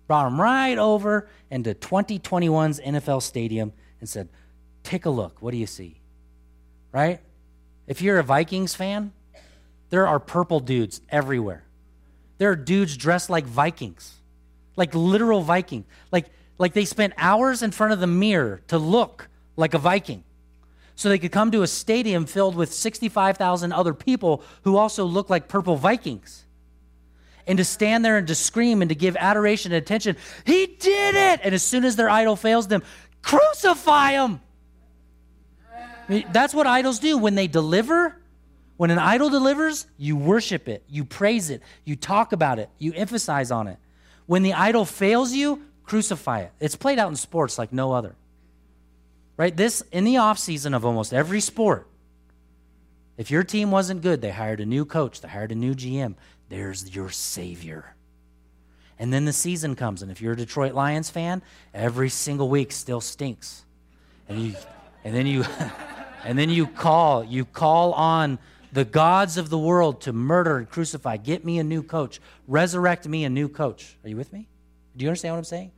[0.07, 4.29] brought him right over into 2021's NFL stadium and said,
[4.83, 5.43] Take a look.
[5.43, 6.01] What do you see?
[6.91, 7.21] Right?
[7.87, 9.13] If you're a Vikings fan,
[9.91, 11.65] there are purple dudes everywhere.
[12.39, 14.15] There are dudes dressed like Vikings,
[14.77, 15.85] like literal Viking.
[16.11, 20.25] Like, like they spent hours in front of the mirror to look like a Viking
[21.01, 25.31] so they could come to a stadium filled with 65,000 other people who also look
[25.31, 26.45] like purple Vikings.
[27.47, 30.15] and to stand there and to scream and to give adoration and attention.
[30.45, 31.41] He did it!
[31.43, 32.83] And as soon as their idol fails them,
[33.23, 34.43] crucify him!
[36.33, 37.17] That's what idols do.
[37.17, 38.21] When they deliver,
[38.77, 42.93] when an idol delivers, you worship it, you praise it, you talk about it, you
[42.93, 43.79] emphasize on it.
[44.27, 46.53] When the idol fails you, crucify it.
[46.61, 48.17] It's played out in sports like no other.
[49.37, 49.57] Right?
[49.57, 51.87] This, in the off season of almost every sport,
[53.17, 56.15] if your team wasn't good, they hired a new coach, they hired a new GM.
[56.49, 57.95] There's your savior.
[58.99, 62.71] And then the season comes, and if you're a Detroit Lions fan, every single week
[62.73, 63.65] still stinks.
[64.29, 64.55] And you
[65.05, 65.45] and then you
[66.25, 68.39] and then you call, you call on
[68.73, 71.17] the gods of the world to murder and crucify.
[71.17, 72.21] Get me a new coach.
[72.47, 73.97] Resurrect me a new coach.
[74.05, 74.49] Are you with me?
[74.97, 75.73] Do you understand what I'm saying?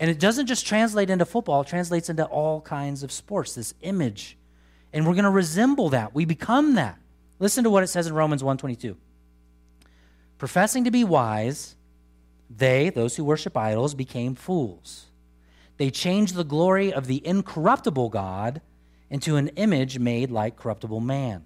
[0.00, 3.74] And it doesn't just translate into football, it translates into all kinds of sports, this
[3.82, 4.38] image.
[4.92, 6.14] And we're going to resemble that.
[6.14, 6.98] We become that.
[7.38, 8.96] Listen to what it says in Romans 1:22.
[10.38, 11.76] Professing to be wise,
[12.48, 15.06] they, those who worship idols, became fools.
[15.76, 18.62] They changed the glory of the incorruptible God
[19.10, 21.44] into an image made like corruptible man,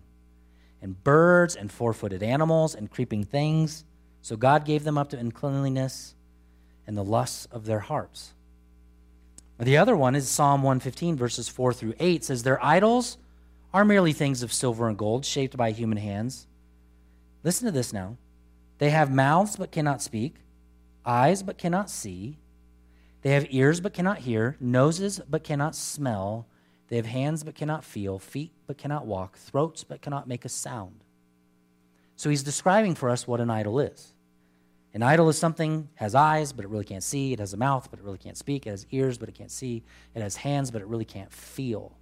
[0.81, 3.85] and birds and four footed animals and creeping things.
[4.23, 6.15] So God gave them up to uncleanliness
[6.87, 8.34] and the lusts of their hearts.
[9.59, 13.19] The other one is Psalm 115, verses 4 through 8 says, Their idols
[13.73, 16.47] are merely things of silver and gold, shaped by human hands.
[17.45, 18.17] Listen to this now.
[18.79, 20.37] They have mouths but cannot speak,
[21.07, 22.39] eyes but cannot see.
[23.23, 26.47] They have ears but cannot hear, noses but cannot smell.
[26.89, 30.49] They have hands but cannot feel, feet but cannot walk, throats but cannot make a
[30.49, 31.05] sound.
[32.17, 34.14] So he's describing for us what an idol is.
[34.95, 37.33] An idol is something has eyes, but it really can't see.
[37.33, 38.65] It has a mouth, but it really can't speak.
[38.67, 39.83] It has ears, but it can't see.
[40.15, 41.97] It has hands, but it really can't feel.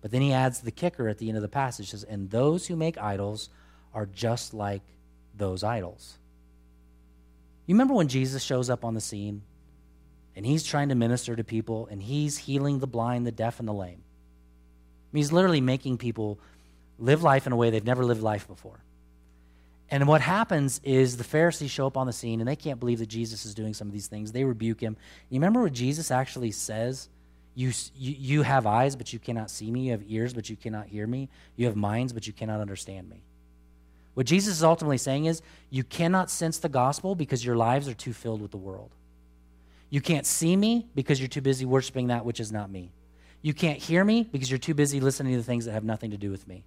[0.00, 2.66] But then he adds the kicker at the end of the passage says, And those
[2.66, 3.50] who make idols
[3.92, 4.82] are just like
[5.36, 6.18] those idols.
[7.66, 9.42] You remember when Jesus shows up on the scene
[10.34, 13.68] and he's trying to minister to people and he's healing the blind, the deaf, and
[13.68, 14.02] the lame?
[14.02, 16.38] I mean, he's literally making people
[16.98, 18.83] live life in a way they've never lived life before.
[19.94, 22.98] And what happens is the Pharisees show up on the scene and they can't believe
[22.98, 24.32] that Jesus is doing some of these things.
[24.32, 24.96] They rebuke him.
[25.30, 27.08] You remember what Jesus actually says?
[27.54, 29.82] You, you, you have eyes, but you cannot see me.
[29.82, 31.28] You have ears, but you cannot hear me.
[31.54, 33.22] You have minds, but you cannot understand me.
[34.14, 37.94] What Jesus is ultimately saying is you cannot sense the gospel because your lives are
[37.94, 38.90] too filled with the world.
[39.90, 42.90] You can't see me because you're too busy worshiping that which is not me.
[43.42, 46.10] You can't hear me because you're too busy listening to the things that have nothing
[46.10, 46.64] to do with me.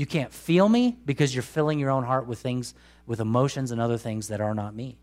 [0.00, 2.72] You can't feel me because you're filling your own heart with things,
[3.06, 4.96] with emotions and other things that are not me.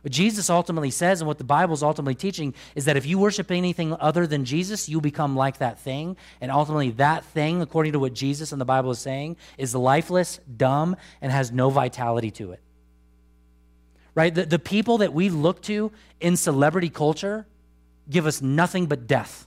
[0.00, 3.18] What Jesus ultimately says, and what the Bible is ultimately teaching, is that if you
[3.18, 6.16] worship anything other than Jesus, you become like that thing.
[6.40, 10.40] And ultimately, that thing, according to what Jesus and the Bible is saying, is lifeless,
[10.56, 12.60] dumb, and has no vitality to it.
[14.14, 14.34] Right?
[14.34, 17.44] The, the people that we look to in celebrity culture
[18.08, 19.46] give us nothing but death.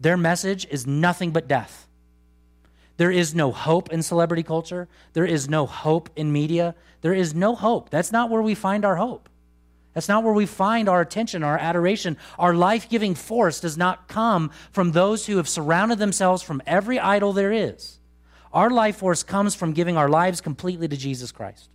[0.00, 1.86] Their message is nothing but death.
[3.00, 4.86] There is no hope in celebrity culture.
[5.14, 6.74] There is no hope in media.
[7.00, 7.88] There is no hope.
[7.88, 9.30] That's not where we find our hope.
[9.94, 12.18] That's not where we find our attention, our adoration.
[12.38, 17.00] Our life giving force does not come from those who have surrounded themselves from every
[17.00, 18.00] idol there is.
[18.52, 21.70] Our life force comes from giving our lives completely to Jesus Christ.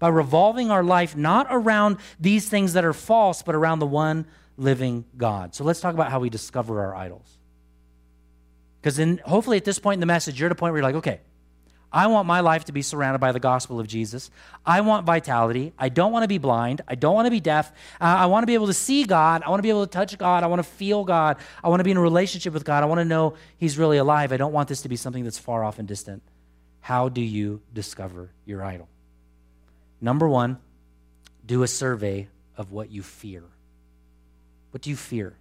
[0.00, 4.26] By revolving our life not around these things that are false, but around the one
[4.56, 5.54] living God.
[5.54, 7.33] So let's talk about how we discover our idols.
[8.84, 10.86] Because then, hopefully, at this point in the message, you're at a point where you're
[10.86, 11.20] like, okay,
[11.90, 14.30] I want my life to be surrounded by the gospel of Jesus.
[14.66, 15.72] I want vitality.
[15.78, 16.82] I don't want to be blind.
[16.86, 17.72] I don't want to be deaf.
[17.98, 19.42] Uh, I want to be able to see God.
[19.42, 20.44] I want to be able to touch God.
[20.44, 21.38] I want to feel God.
[21.62, 22.82] I want to be in a relationship with God.
[22.82, 24.32] I want to know He's really alive.
[24.32, 26.22] I don't want this to be something that's far off and distant.
[26.80, 28.90] How do you discover your idol?
[29.98, 30.58] Number one,
[31.46, 33.44] do a survey of what you fear.
[34.72, 35.38] What do you fear?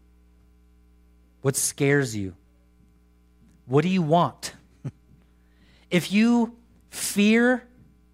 [1.42, 2.38] What scares you?
[3.66, 4.54] What do you want?
[5.90, 6.56] if you
[6.90, 7.66] fear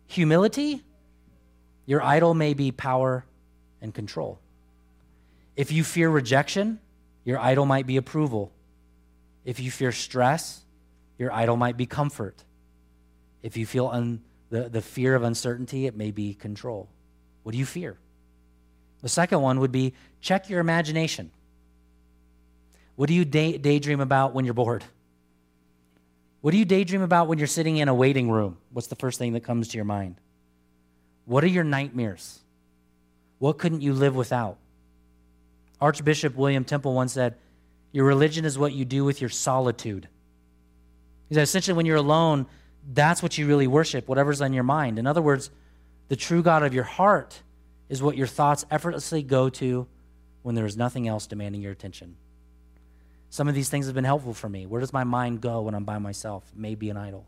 [0.07, 0.83] humility,
[1.85, 3.25] your idol may be power
[3.81, 4.39] and control.
[5.55, 6.79] If you fear rejection,
[7.25, 8.52] your idol might be approval.
[9.43, 10.63] If you fear stress,
[11.17, 12.43] your idol might be comfort.
[13.41, 16.89] If you feel un, the, the fear of uncertainty, it may be control.
[17.43, 17.97] What do you fear?
[19.02, 21.31] The second one would be check your imagination.
[22.95, 24.83] What do you day, daydream about when you're bored?
[26.42, 28.58] What do you daydream about when you're sitting in a waiting room?
[28.71, 30.15] What's the first thing that comes to your mind?
[31.25, 32.40] What are your nightmares?
[33.40, 34.58] What couldn't you live without?
[35.81, 37.35] Archbishop William Temple once said,
[37.92, 40.08] Your religion is what you do with your solitude.
[41.27, 42.48] He said, essentially, when you're alone,
[42.92, 44.98] that's what you really worship, whatever's on your mind.
[44.98, 45.52] In other words,
[46.08, 47.42] The true God of your heart
[47.87, 49.87] is what your thoughts effortlessly go to
[50.42, 52.15] when there is nothing else demanding your attention.
[53.30, 54.65] Some of these things have been helpful for me.
[54.65, 56.44] Where does my mind go when I'm by myself?
[56.56, 57.25] Maybe an idol.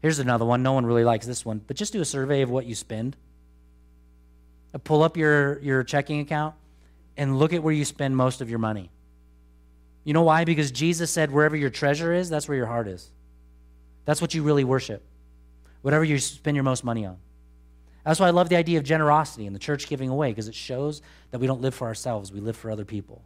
[0.00, 0.62] Here's another one.
[0.62, 3.16] No one really likes this one, but just do a survey of what you spend.
[4.72, 6.54] Uh, pull up your, your checking account
[7.16, 8.90] and look at where you spend most of your money.
[10.04, 10.44] You know why?
[10.44, 13.10] Because Jesus said, wherever your treasure is, that's where your heart is.
[14.04, 15.02] That's what you really worship.
[15.82, 17.18] Whatever you spend your most money on.
[18.04, 20.54] That's why I love the idea of generosity and the church giving away, because it
[20.54, 23.22] shows that we don't live for ourselves, we live for other people.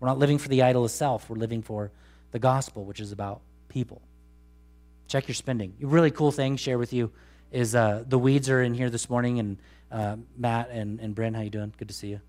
[0.00, 1.90] We're not living for the idol of self, we're living for
[2.32, 4.02] the gospel, which is about people.
[5.08, 5.74] Check your spending.
[5.82, 7.10] A really cool thing, share with you,
[7.52, 9.58] is uh, the weeds are in here this morning, and
[9.90, 11.72] uh, Matt and, and Bryn, how you doing?
[11.78, 12.20] Good to see you.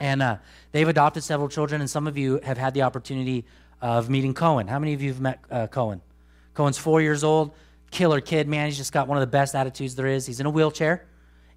[0.00, 0.38] And uh,
[0.72, 3.44] they've adopted several children, and some of you have had the opportunity
[3.82, 4.66] of meeting Cohen.
[4.66, 6.00] How many of you have met uh, Cohen?
[6.54, 7.52] Cohen's four years old,
[7.90, 8.66] killer kid, man.
[8.66, 10.26] He's just got one of the best attitudes there is.
[10.26, 11.06] He's in a wheelchair,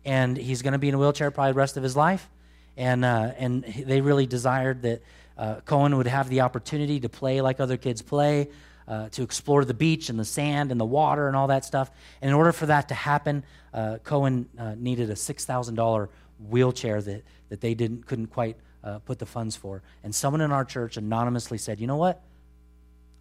[0.04, 2.30] and he's going to be in a wheelchair probably the rest of his life.
[2.76, 5.04] And, uh, and they really desired that
[5.38, 8.50] uh, Cohen would have the opportunity to play like other kids play,
[8.88, 11.90] uh, to explore the beach and the sand and the water and all that stuff.
[12.22, 16.10] And in order for that to happen, uh, Cohen uh, needed a $6,000
[16.50, 19.82] wheelchair that, that they didn't, couldn't quite uh, put the funds for.
[20.04, 22.22] And someone in our church anonymously said, You know what?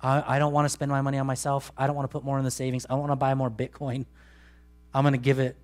[0.00, 1.70] I, I don't want to spend my money on myself.
[1.76, 2.84] I don't want to put more in the savings.
[2.86, 4.04] I don't want to buy more Bitcoin.
[4.92, 5.56] I'm going to give it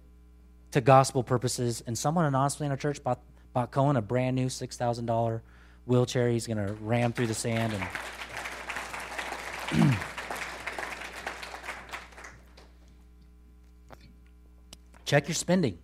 [0.71, 1.83] to gospel purposes.
[1.87, 3.21] And someone anonymously in our church bought,
[3.53, 5.41] bought Cohen a brand new $6,000
[5.89, 6.29] wheelchair.
[6.29, 7.85] He's going to ram through the sand and.
[15.05, 15.79] Check your spending.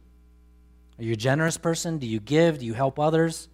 [0.98, 1.98] Are you a generous person?
[1.98, 2.58] Do you give?
[2.58, 3.48] Do you help others?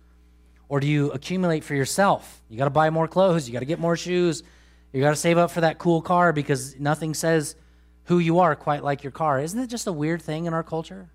[0.68, 2.42] Or do you accumulate for yourself?
[2.48, 3.48] You got to buy more clothes.
[3.48, 4.42] You got to get more shoes.
[4.92, 7.54] You got to save up for that cool car because nothing says
[8.04, 9.40] who you are quite like your car.
[9.40, 11.08] Isn't it just a weird thing in our culture?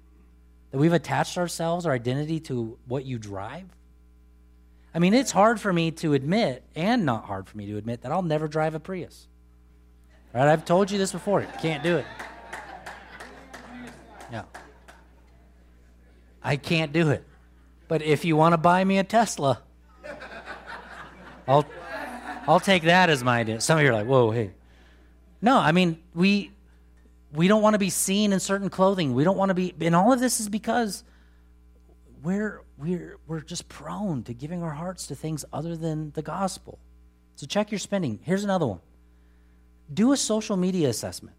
[0.71, 3.74] That we've attached ourselves, our identity to what you drive?
[4.95, 8.03] I mean, it's hard for me to admit, and not hard for me to admit,
[8.03, 9.27] that I'll never drive a Prius.
[10.33, 10.47] Right?
[10.47, 11.41] I've told you this before.
[11.41, 12.05] You can't do it.
[14.31, 14.43] Yeah.
[16.41, 17.25] I can't do it.
[17.89, 19.61] But if you want to buy me a Tesla,
[21.45, 21.65] I'll
[22.47, 23.59] I'll take that as my idea.
[23.59, 24.51] Some of you are like, whoa, hey.
[25.41, 26.51] No, I mean, we
[27.33, 29.13] we don't want to be seen in certain clothing.
[29.13, 31.03] We don't want to be and all of this is because
[32.25, 36.79] we're we're we're just prone to giving our hearts to things other than the gospel.
[37.35, 38.19] So check your spending.
[38.23, 38.79] Here's another one.
[39.93, 41.35] Do a social media assessment.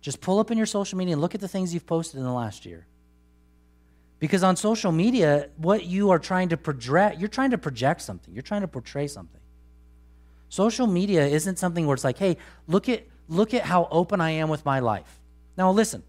[0.00, 2.24] Just pull up in your social media and look at the things you've posted in
[2.24, 2.86] the last year.
[4.18, 8.32] Because on social media, what you are trying to project, you're trying to project something.
[8.32, 9.40] You're trying to portray something.
[10.48, 14.30] Social media isn't something where it's like, hey, look at look at how open I
[14.30, 15.20] am with my life.
[15.58, 16.02] Now listen,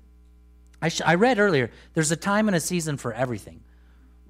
[0.85, 3.61] I, sh- I read earlier, there's a time and a season for everything.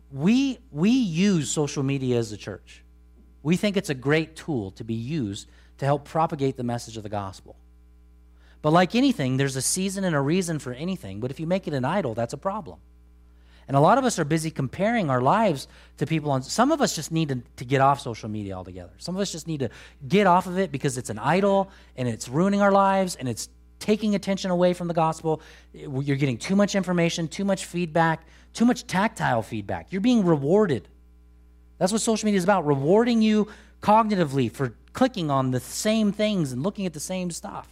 [0.09, 2.81] We, we use social media as a church.
[3.43, 5.49] We think it's a great tool to be used
[5.79, 7.57] to help propagate the message of the gospel.
[8.61, 11.19] But like anything, there's a season and a reason for anything.
[11.19, 12.79] But if you make it an idol, that's a problem.
[13.67, 16.41] And a lot of us are busy comparing our lives to people on.
[16.41, 18.93] Some of us just need to, to, get off social media altogether.
[18.97, 19.71] Some of us just need to
[20.07, 23.49] get off of it because it's an idol and it's ruining our lives and it's
[23.79, 25.41] taking attention away from the gospel.
[25.73, 29.91] You're getting too much information, too much feedback, too much tactile feedback.
[29.91, 30.87] You're being rewarded.
[31.77, 33.47] That's what social media is about rewarding you
[33.81, 37.67] cognitively for clicking on the same things and looking at the same stuff.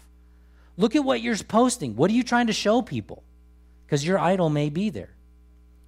[0.77, 1.95] Look at what you're posting.
[1.95, 3.23] What are you trying to show people?
[3.85, 5.11] Because your idol may be there.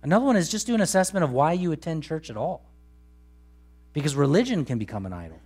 [0.02, 2.64] Another one is just do an assessment of why you attend church at all.
[3.94, 5.40] Because religion can become an idol.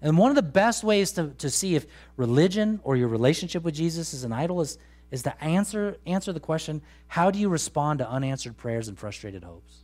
[0.00, 1.86] And one of the best ways to, to see if
[2.16, 4.78] religion or your relationship with Jesus is an idol is,
[5.10, 9.42] is to answer, answer the question how do you respond to unanswered prayers and frustrated
[9.42, 9.78] hopes?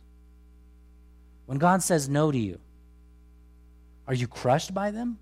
[1.45, 2.59] When God says no to you,
[4.07, 5.17] are you crushed by them?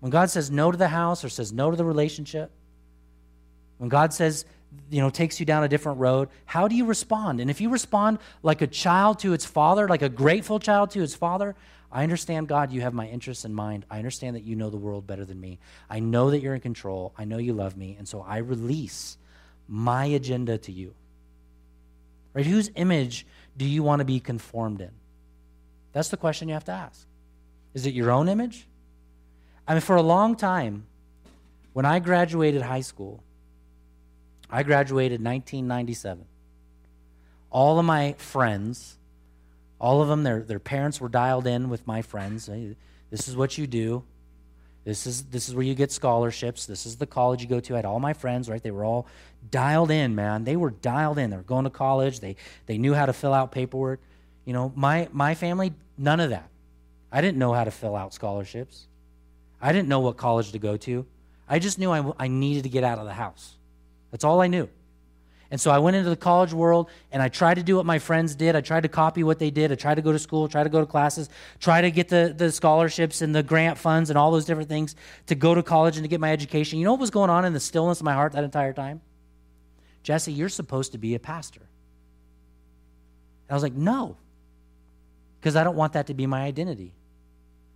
[0.00, 2.50] When God says no to the house or says no to the relationship,
[3.78, 4.44] when God says,
[4.90, 7.40] you know, takes you down a different road, how do you respond?
[7.40, 11.02] And if you respond like a child to its father, like a grateful child to
[11.02, 11.54] its father,
[11.94, 13.86] I understand, God, you have my interests in mind.
[13.88, 15.60] I understand that you know the world better than me.
[15.88, 17.14] I know that you're in control.
[17.16, 17.94] I know you love me.
[17.96, 19.16] And so I release
[19.68, 20.92] my agenda to you.
[22.34, 22.44] Right?
[22.44, 23.24] Whose image
[23.56, 24.90] do you want to be conformed in?
[25.92, 27.06] That's the question you have to ask.
[27.74, 28.66] Is it your own image?
[29.68, 30.86] I mean, for a long time,
[31.74, 33.22] when I graduated high school,
[34.50, 36.24] I graduated 1997.
[37.50, 38.98] All of my friends,
[39.84, 42.48] all of them, their, their parents were dialed in with my friends.
[43.10, 44.02] This is what you do.
[44.84, 46.64] This is this is where you get scholarships.
[46.64, 47.74] This is the college you go to.
[47.74, 48.62] I had all my friends, right?
[48.62, 49.06] They were all
[49.50, 50.44] dialed in, man.
[50.44, 51.28] They were dialed in.
[51.28, 52.20] They were going to college.
[52.20, 54.00] They they knew how to fill out paperwork.
[54.46, 56.48] You know, my my family, none of that.
[57.12, 58.86] I didn't know how to fill out scholarships.
[59.60, 61.04] I didn't know what college to go to.
[61.46, 63.54] I just knew I, I needed to get out of the house.
[64.12, 64.66] That's all I knew.
[65.54, 68.00] And so I went into the college world and I tried to do what my
[68.00, 68.56] friends did.
[68.56, 69.70] I tried to copy what they did.
[69.70, 71.28] I tried to go to school, try to go to classes,
[71.60, 74.96] try to get the, the scholarships and the grant funds and all those different things
[75.26, 76.80] to go to college and to get my education.
[76.80, 79.00] You know what was going on in the stillness of my heart that entire time?
[80.02, 81.60] Jesse, you're supposed to be a pastor.
[81.60, 81.68] And
[83.50, 84.16] I was like, no,
[85.38, 86.94] because I don't want that to be my identity.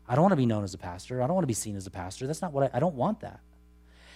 [0.09, 1.23] I don't want to be known as a pastor.
[1.23, 2.27] I don't want to be seen as a pastor.
[2.27, 3.39] That's not what I, I don't want that.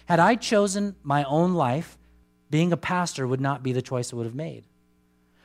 [0.06, 1.96] Had I chosen my own life,
[2.52, 4.64] being a pastor would not be the choice I would have made.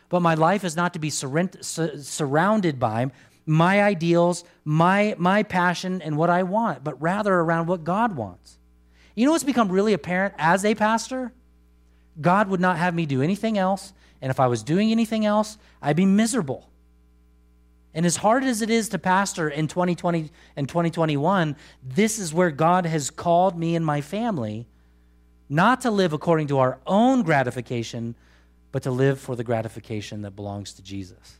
[0.10, 3.12] But my life is not to be surrounded by
[3.46, 8.60] my ideals, my, my passion, and what I want, but rather around what God wants.
[9.16, 11.32] You know what's become really apparent as a pastor?
[12.20, 15.58] God would not have me do anything else, and if I was doing anything else,
[15.82, 16.70] I'd be miserable.
[17.94, 22.52] And as hard as it is to pastor in 2020 and 2021, this is where
[22.52, 24.68] God has called me and my family
[25.50, 28.16] not to live according to our own gratification,
[28.72, 31.38] but to live for the gratification that belongs to Jesus.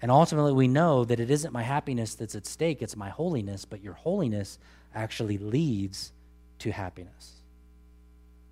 [0.00, 3.64] And ultimately, we know that it isn't my happiness that's at stake, it's my holiness,
[3.64, 4.58] but your holiness
[4.94, 6.12] actually leads
[6.58, 7.36] to happiness.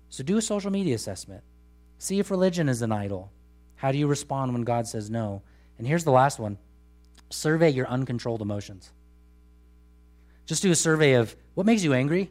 [0.09, 1.43] So do a social media assessment.
[1.99, 3.31] See if religion is an idol.
[3.75, 5.41] How do you respond when God says no?
[5.77, 6.57] And here's the last one
[7.29, 8.91] survey your uncontrolled emotions.
[10.45, 12.29] Just do a survey of what makes you angry,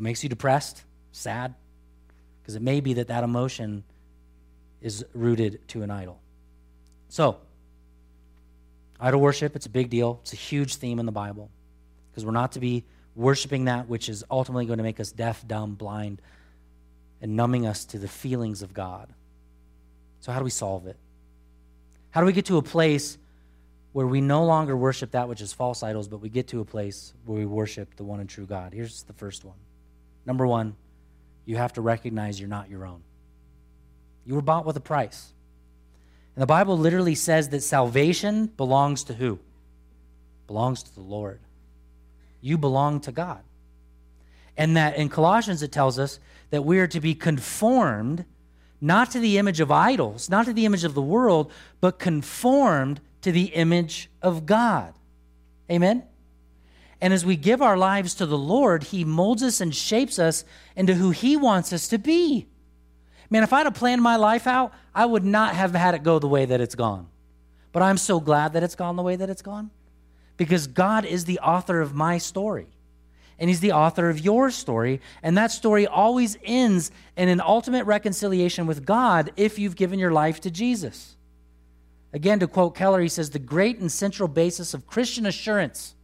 [0.00, 0.82] what makes you depressed,
[1.12, 1.54] sad?
[2.40, 3.84] Because it may be that that emotion
[4.80, 6.18] is rooted to an idol.
[7.10, 7.36] So,
[8.98, 10.20] idol worship, it's a big deal.
[10.22, 11.50] It's a huge theme in the Bible
[12.10, 12.82] because we're not to be
[13.14, 16.22] worshiping that which is ultimately going to make us deaf, dumb, blind,
[17.20, 19.12] and numbing us to the feelings of God.
[20.20, 20.96] So, how do we solve it?
[22.08, 23.18] How do we get to a place
[23.92, 26.64] where we no longer worship that which is false idols, but we get to a
[26.64, 28.72] place where we worship the one and true God?
[28.72, 29.56] Here's the first one
[30.30, 30.76] Number one,
[31.44, 33.02] you have to recognize you're not your own.
[34.24, 35.32] You were bought with a price.
[36.36, 39.40] And the Bible literally says that salvation belongs to who?
[40.46, 41.40] Belongs to the Lord.
[42.40, 43.40] You belong to God.
[44.56, 46.20] And that in Colossians it tells us
[46.50, 48.24] that we are to be conformed
[48.80, 51.50] not to the image of idols, not to the image of the world,
[51.80, 54.94] but conformed to the image of God.
[55.68, 56.04] Amen?
[57.00, 60.44] And as we give our lives to the Lord, He molds us and shapes us
[60.76, 62.46] into who He wants us to be.
[63.30, 66.18] Man, if I'd have planned my life out, I would not have had it go
[66.18, 67.06] the way that it's gone.
[67.72, 69.70] But I'm so glad that it's gone the way that it's gone
[70.36, 72.66] because God is the author of my story.
[73.38, 75.00] And He's the author of your story.
[75.22, 80.12] And that story always ends in an ultimate reconciliation with God if you've given your
[80.12, 81.16] life to Jesus.
[82.12, 85.94] Again, to quote Keller, he says, The great and central basis of Christian assurance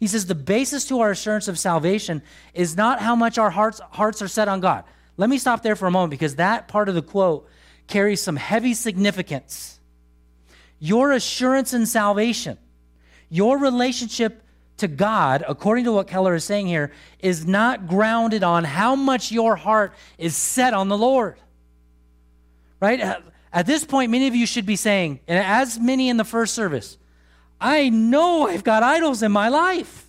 [0.00, 2.22] he says the basis to our assurance of salvation
[2.52, 4.84] is not how much our hearts, hearts are set on God.
[5.16, 7.48] Let me stop there for a moment because that part of the quote
[7.86, 9.78] carries some heavy significance.
[10.78, 12.58] Your assurance in salvation,
[13.28, 14.42] your relationship
[14.78, 19.30] to God, according to what Keller is saying here, is not grounded on how much
[19.30, 21.38] your heart is set on the Lord.
[22.80, 23.00] Right?
[23.52, 26.54] At this point, many of you should be saying, and as many in the first
[26.54, 26.98] service,
[27.64, 30.06] I know I've got idols in my life.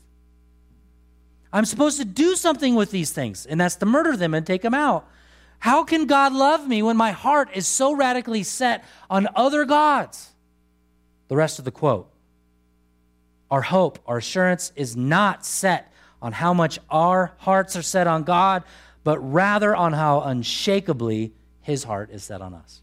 [1.53, 4.61] I'm supposed to do something with these things, and that's to murder them and take
[4.61, 5.07] them out.
[5.59, 10.33] How can God love me when my heart is so radically set on other gods?
[11.29, 12.11] The rest of the quote
[13.49, 18.23] Our hope, our assurance is not set on how much our hearts are set on
[18.23, 18.63] God,
[19.05, 21.31] but rather on how unshakably
[21.61, 22.81] his heart is set on us.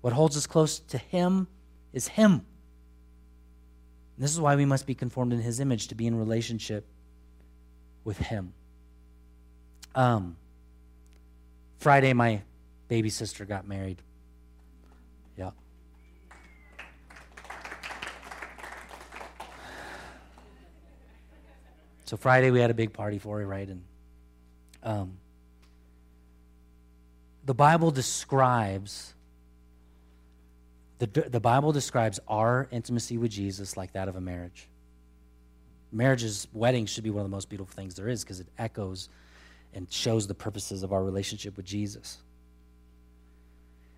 [0.00, 1.46] What holds us close to him
[1.92, 2.46] is him.
[4.22, 6.86] This is why we must be conformed in his image to be in relationship
[8.04, 8.54] with him.
[9.96, 10.36] Um,
[11.78, 12.42] Friday, my
[12.86, 14.00] baby sister got married.
[15.36, 15.50] Yeah.
[22.04, 23.66] So Friday we had a big party for her, right?
[23.66, 23.82] And
[24.84, 25.18] um,
[27.44, 29.14] the Bible describes
[31.06, 34.68] the, the Bible describes our intimacy with Jesus like that of a marriage.
[35.90, 39.08] Marriages, weddings should be one of the most beautiful things there is because it echoes
[39.74, 42.18] and shows the purposes of our relationship with Jesus.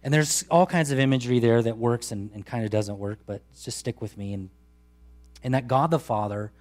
[0.03, 3.21] And there's all kinds of imagery there that works and, and kind of doesn't work,
[3.27, 4.35] but just stick with me.
[4.35, 4.51] And,
[5.43, 6.53] and that God the Father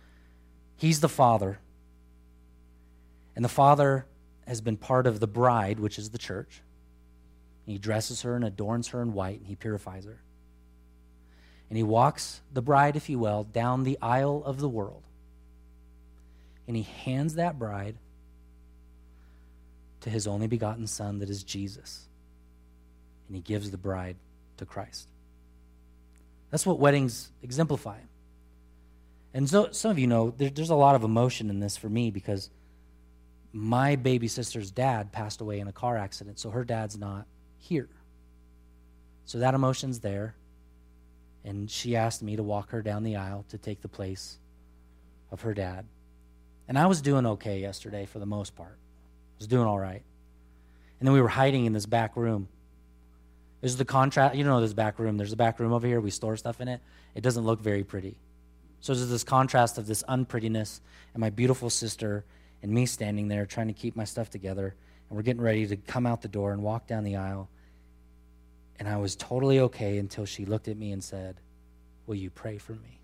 [0.77, 1.59] He's the father.
[3.35, 4.05] And the father
[4.45, 6.61] has been part of the bride, which is the church.
[7.65, 10.21] He dresses her and adorns her in white, and he purifies her.
[11.69, 15.03] And he walks the bride, if you will, down the aisle of the world.
[16.67, 17.95] And he hands that bride
[20.01, 22.07] to his only begotten Son, that is Jesus.
[23.27, 24.17] And he gives the bride
[24.57, 25.07] to Christ.
[26.51, 27.97] That's what weddings exemplify.
[29.33, 31.89] And so, some of you know there, there's a lot of emotion in this for
[31.89, 32.49] me because
[33.51, 37.25] my baby sister's dad passed away in a car accident, so her dad's not
[37.57, 37.89] here.
[39.25, 40.35] So that emotion's there.
[41.45, 44.37] And she asked me to walk her down the aisle to take the place
[45.31, 45.85] of her dad.
[46.67, 48.77] And I was doing okay yesterday for the most part.
[48.77, 50.01] I was doing all right.
[50.99, 52.47] And then we were hiding in this back room.
[53.59, 54.35] There's the contrast.
[54.35, 55.17] You know this back room.
[55.17, 55.99] There's a back room over here.
[55.99, 56.81] We store stuff in it.
[57.15, 58.15] It doesn't look very pretty.
[58.79, 60.81] So there's this contrast of this unprettiness
[61.13, 62.25] and my beautiful sister
[62.61, 64.75] and me standing there trying to keep my stuff together.
[65.09, 67.49] And we're getting ready to come out the door and walk down the aisle.
[68.79, 71.39] And I was totally okay until she looked at me and said,
[72.05, 72.99] Will you pray for me?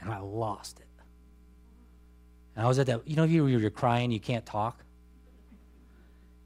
[0.00, 0.86] And I lost it.
[2.54, 4.82] And I was at that, you know, you, you're crying, you can't talk.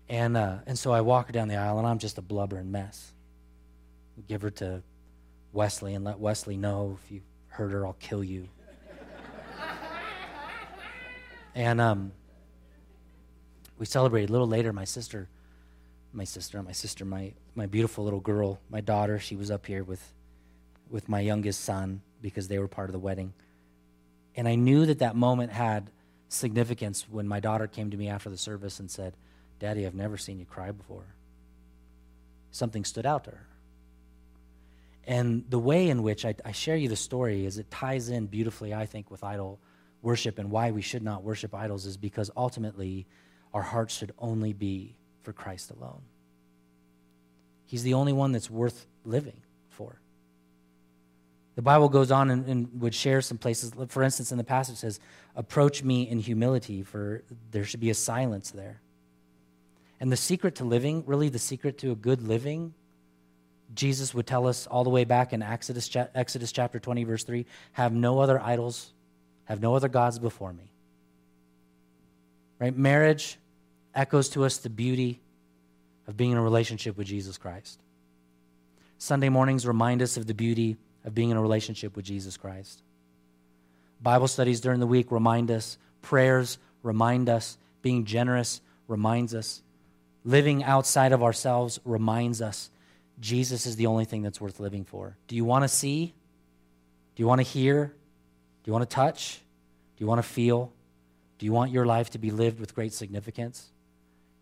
[0.09, 2.73] And, uh, and so I walk her down the aisle, and I'm just a blubbering
[2.73, 3.13] mess.
[4.27, 4.83] Give her to
[5.53, 8.49] Wesley and let Wesley know if you hurt her, I'll kill you.
[11.55, 12.13] and um,
[13.79, 14.73] we celebrated a little later.
[14.73, 15.29] My sister,
[16.13, 19.85] my sister, my sister, my, my beautiful little girl, my daughter, she was up here
[19.85, 20.13] with,
[20.89, 23.33] with my youngest son because they were part of the wedding.
[24.35, 25.91] And I knew that that moment had
[26.29, 29.15] significance when my daughter came to me after the service and said,
[29.59, 31.05] Daddy, I've never seen you cry before.
[32.51, 33.47] Something stood out to her.
[35.07, 38.27] And the way in which I, I, share you the story is it ties in
[38.27, 39.59] beautifully, I think, with idol
[40.03, 43.07] worship and why we should not worship idols is because ultimately
[43.53, 46.03] our hearts should only be for Christ alone.
[47.67, 50.01] He's the only one that's worth living for.
[51.57, 53.73] The Bible goes on and, and, would share some places.
[53.89, 54.99] For instance, in the passage says,
[55.37, 58.81] Approach me in humility, for there should be a silence there.
[60.01, 62.75] And the secret to living, really the secret to a good living,
[63.75, 67.47] Jesus would tell us all the way back in Exodus, Exodus chapter 20, verse 3
[67.73, 68.93] have no other idols,
[69.45, 70.73] have no other gods before me.
[72.59, 72.77] Right?
[72.77, 73.39] Marriage
[73.95, 75.21] echoes to us the beauty
[76.07, 77.81] of being in a relationship with Jesus Christ.
[78.99, 82.83] Sunday mornings remind us of the beauty of being in a relationship with Jesus Christ.
[84.03, 89.63] Bible studies during the week remind us, prayers remind us, being generous reminds us
[90.25, 92.71] living outside of ourselves reminds us
[93.21, 95.17] Jesus is the only thing that's worth living for.
[95.29, 96.15] Do you want to see?
[97.15, 97.87] Do you want to hear?
[97.87, 99.41] Do you want to touch?
[99.97, 100.73] Do you want to feel?
[101.39, 103.71] Do you want your life to be lived with great significance?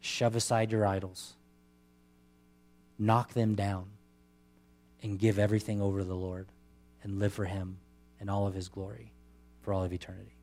[0.01, 1.35] Shove aside your idols,
[2.99, 3.87] knock them down,
[5.03, 6.47] and give everything over to the Lord
[7.03, 7.79] and live for Him
[8.21, 9.13] in all of His glory
[9.63, 10.37] for all of eternity.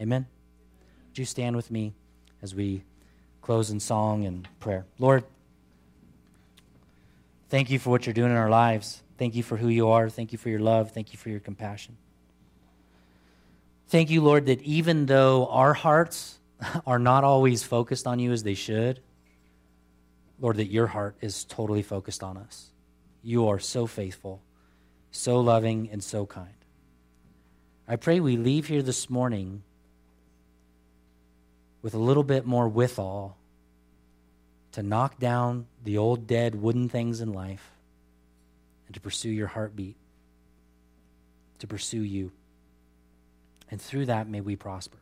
[0.00, 0.26] Amen?
[1.08, 1.94] Would you stand with me
[2.42, 2.82] as we
[3.46, 4.84] close in song and prayer.
[4.98, 5.22] Lord,
[7.48, 9.04] thank you for what you're doing in our lives.
[9.18, 10.08] Thank you for who you are.
[10.08, 10.90] Thank you for your love.
[10.90, 11.96] Thank you for your compassion.
[13.86, 16.40] Thank you, Lord, that even though our hearts
[16.86, 19.00] are not always focused on you as they should,
[20.40, 22.70] Lord, that your heart is totally focused on us.
[23.22, 24.42] You are so faithful,
[25.10, 26.50] so loving, and so kind.
[27.88, 29.62] I pray we leave here this morning
[31.82, 33.36] with a little bit more withal
[34.72, 37.70] to knock down the old dead wooden things in life
[38.86, 39.96] and to pursue your heartbeat,
[41.60, 42.32] to pursue you.
[43.70, 44.98] And through that, may we prosper.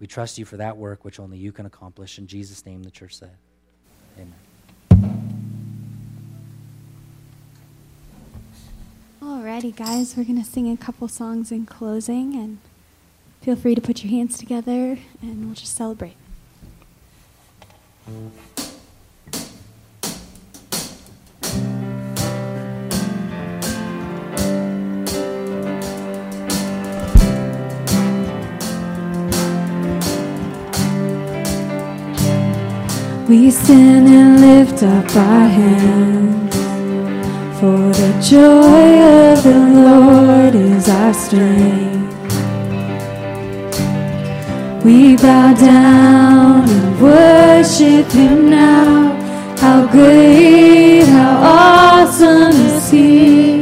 [0.00, 2.18] We trust you for that work which only you can accomplish.
[2.18, 3.36] In Jesus' name, the church said,
[4.18, 4.34] Amen.
[9.22, 12.58] Alrighty, guys, we're going to sing a couple songs in closing and
[13.46, 16.16] Feel free to put your hands together and we'll just celebrate.
[33.28, 36.54] We stand and lift up our hands,
[37.58, 42.14] for the joy of the Lord is our strength.
[44.84, 49.16] We bow down and worship Him now.
[49.58, 53.46] How great, how awesome is He.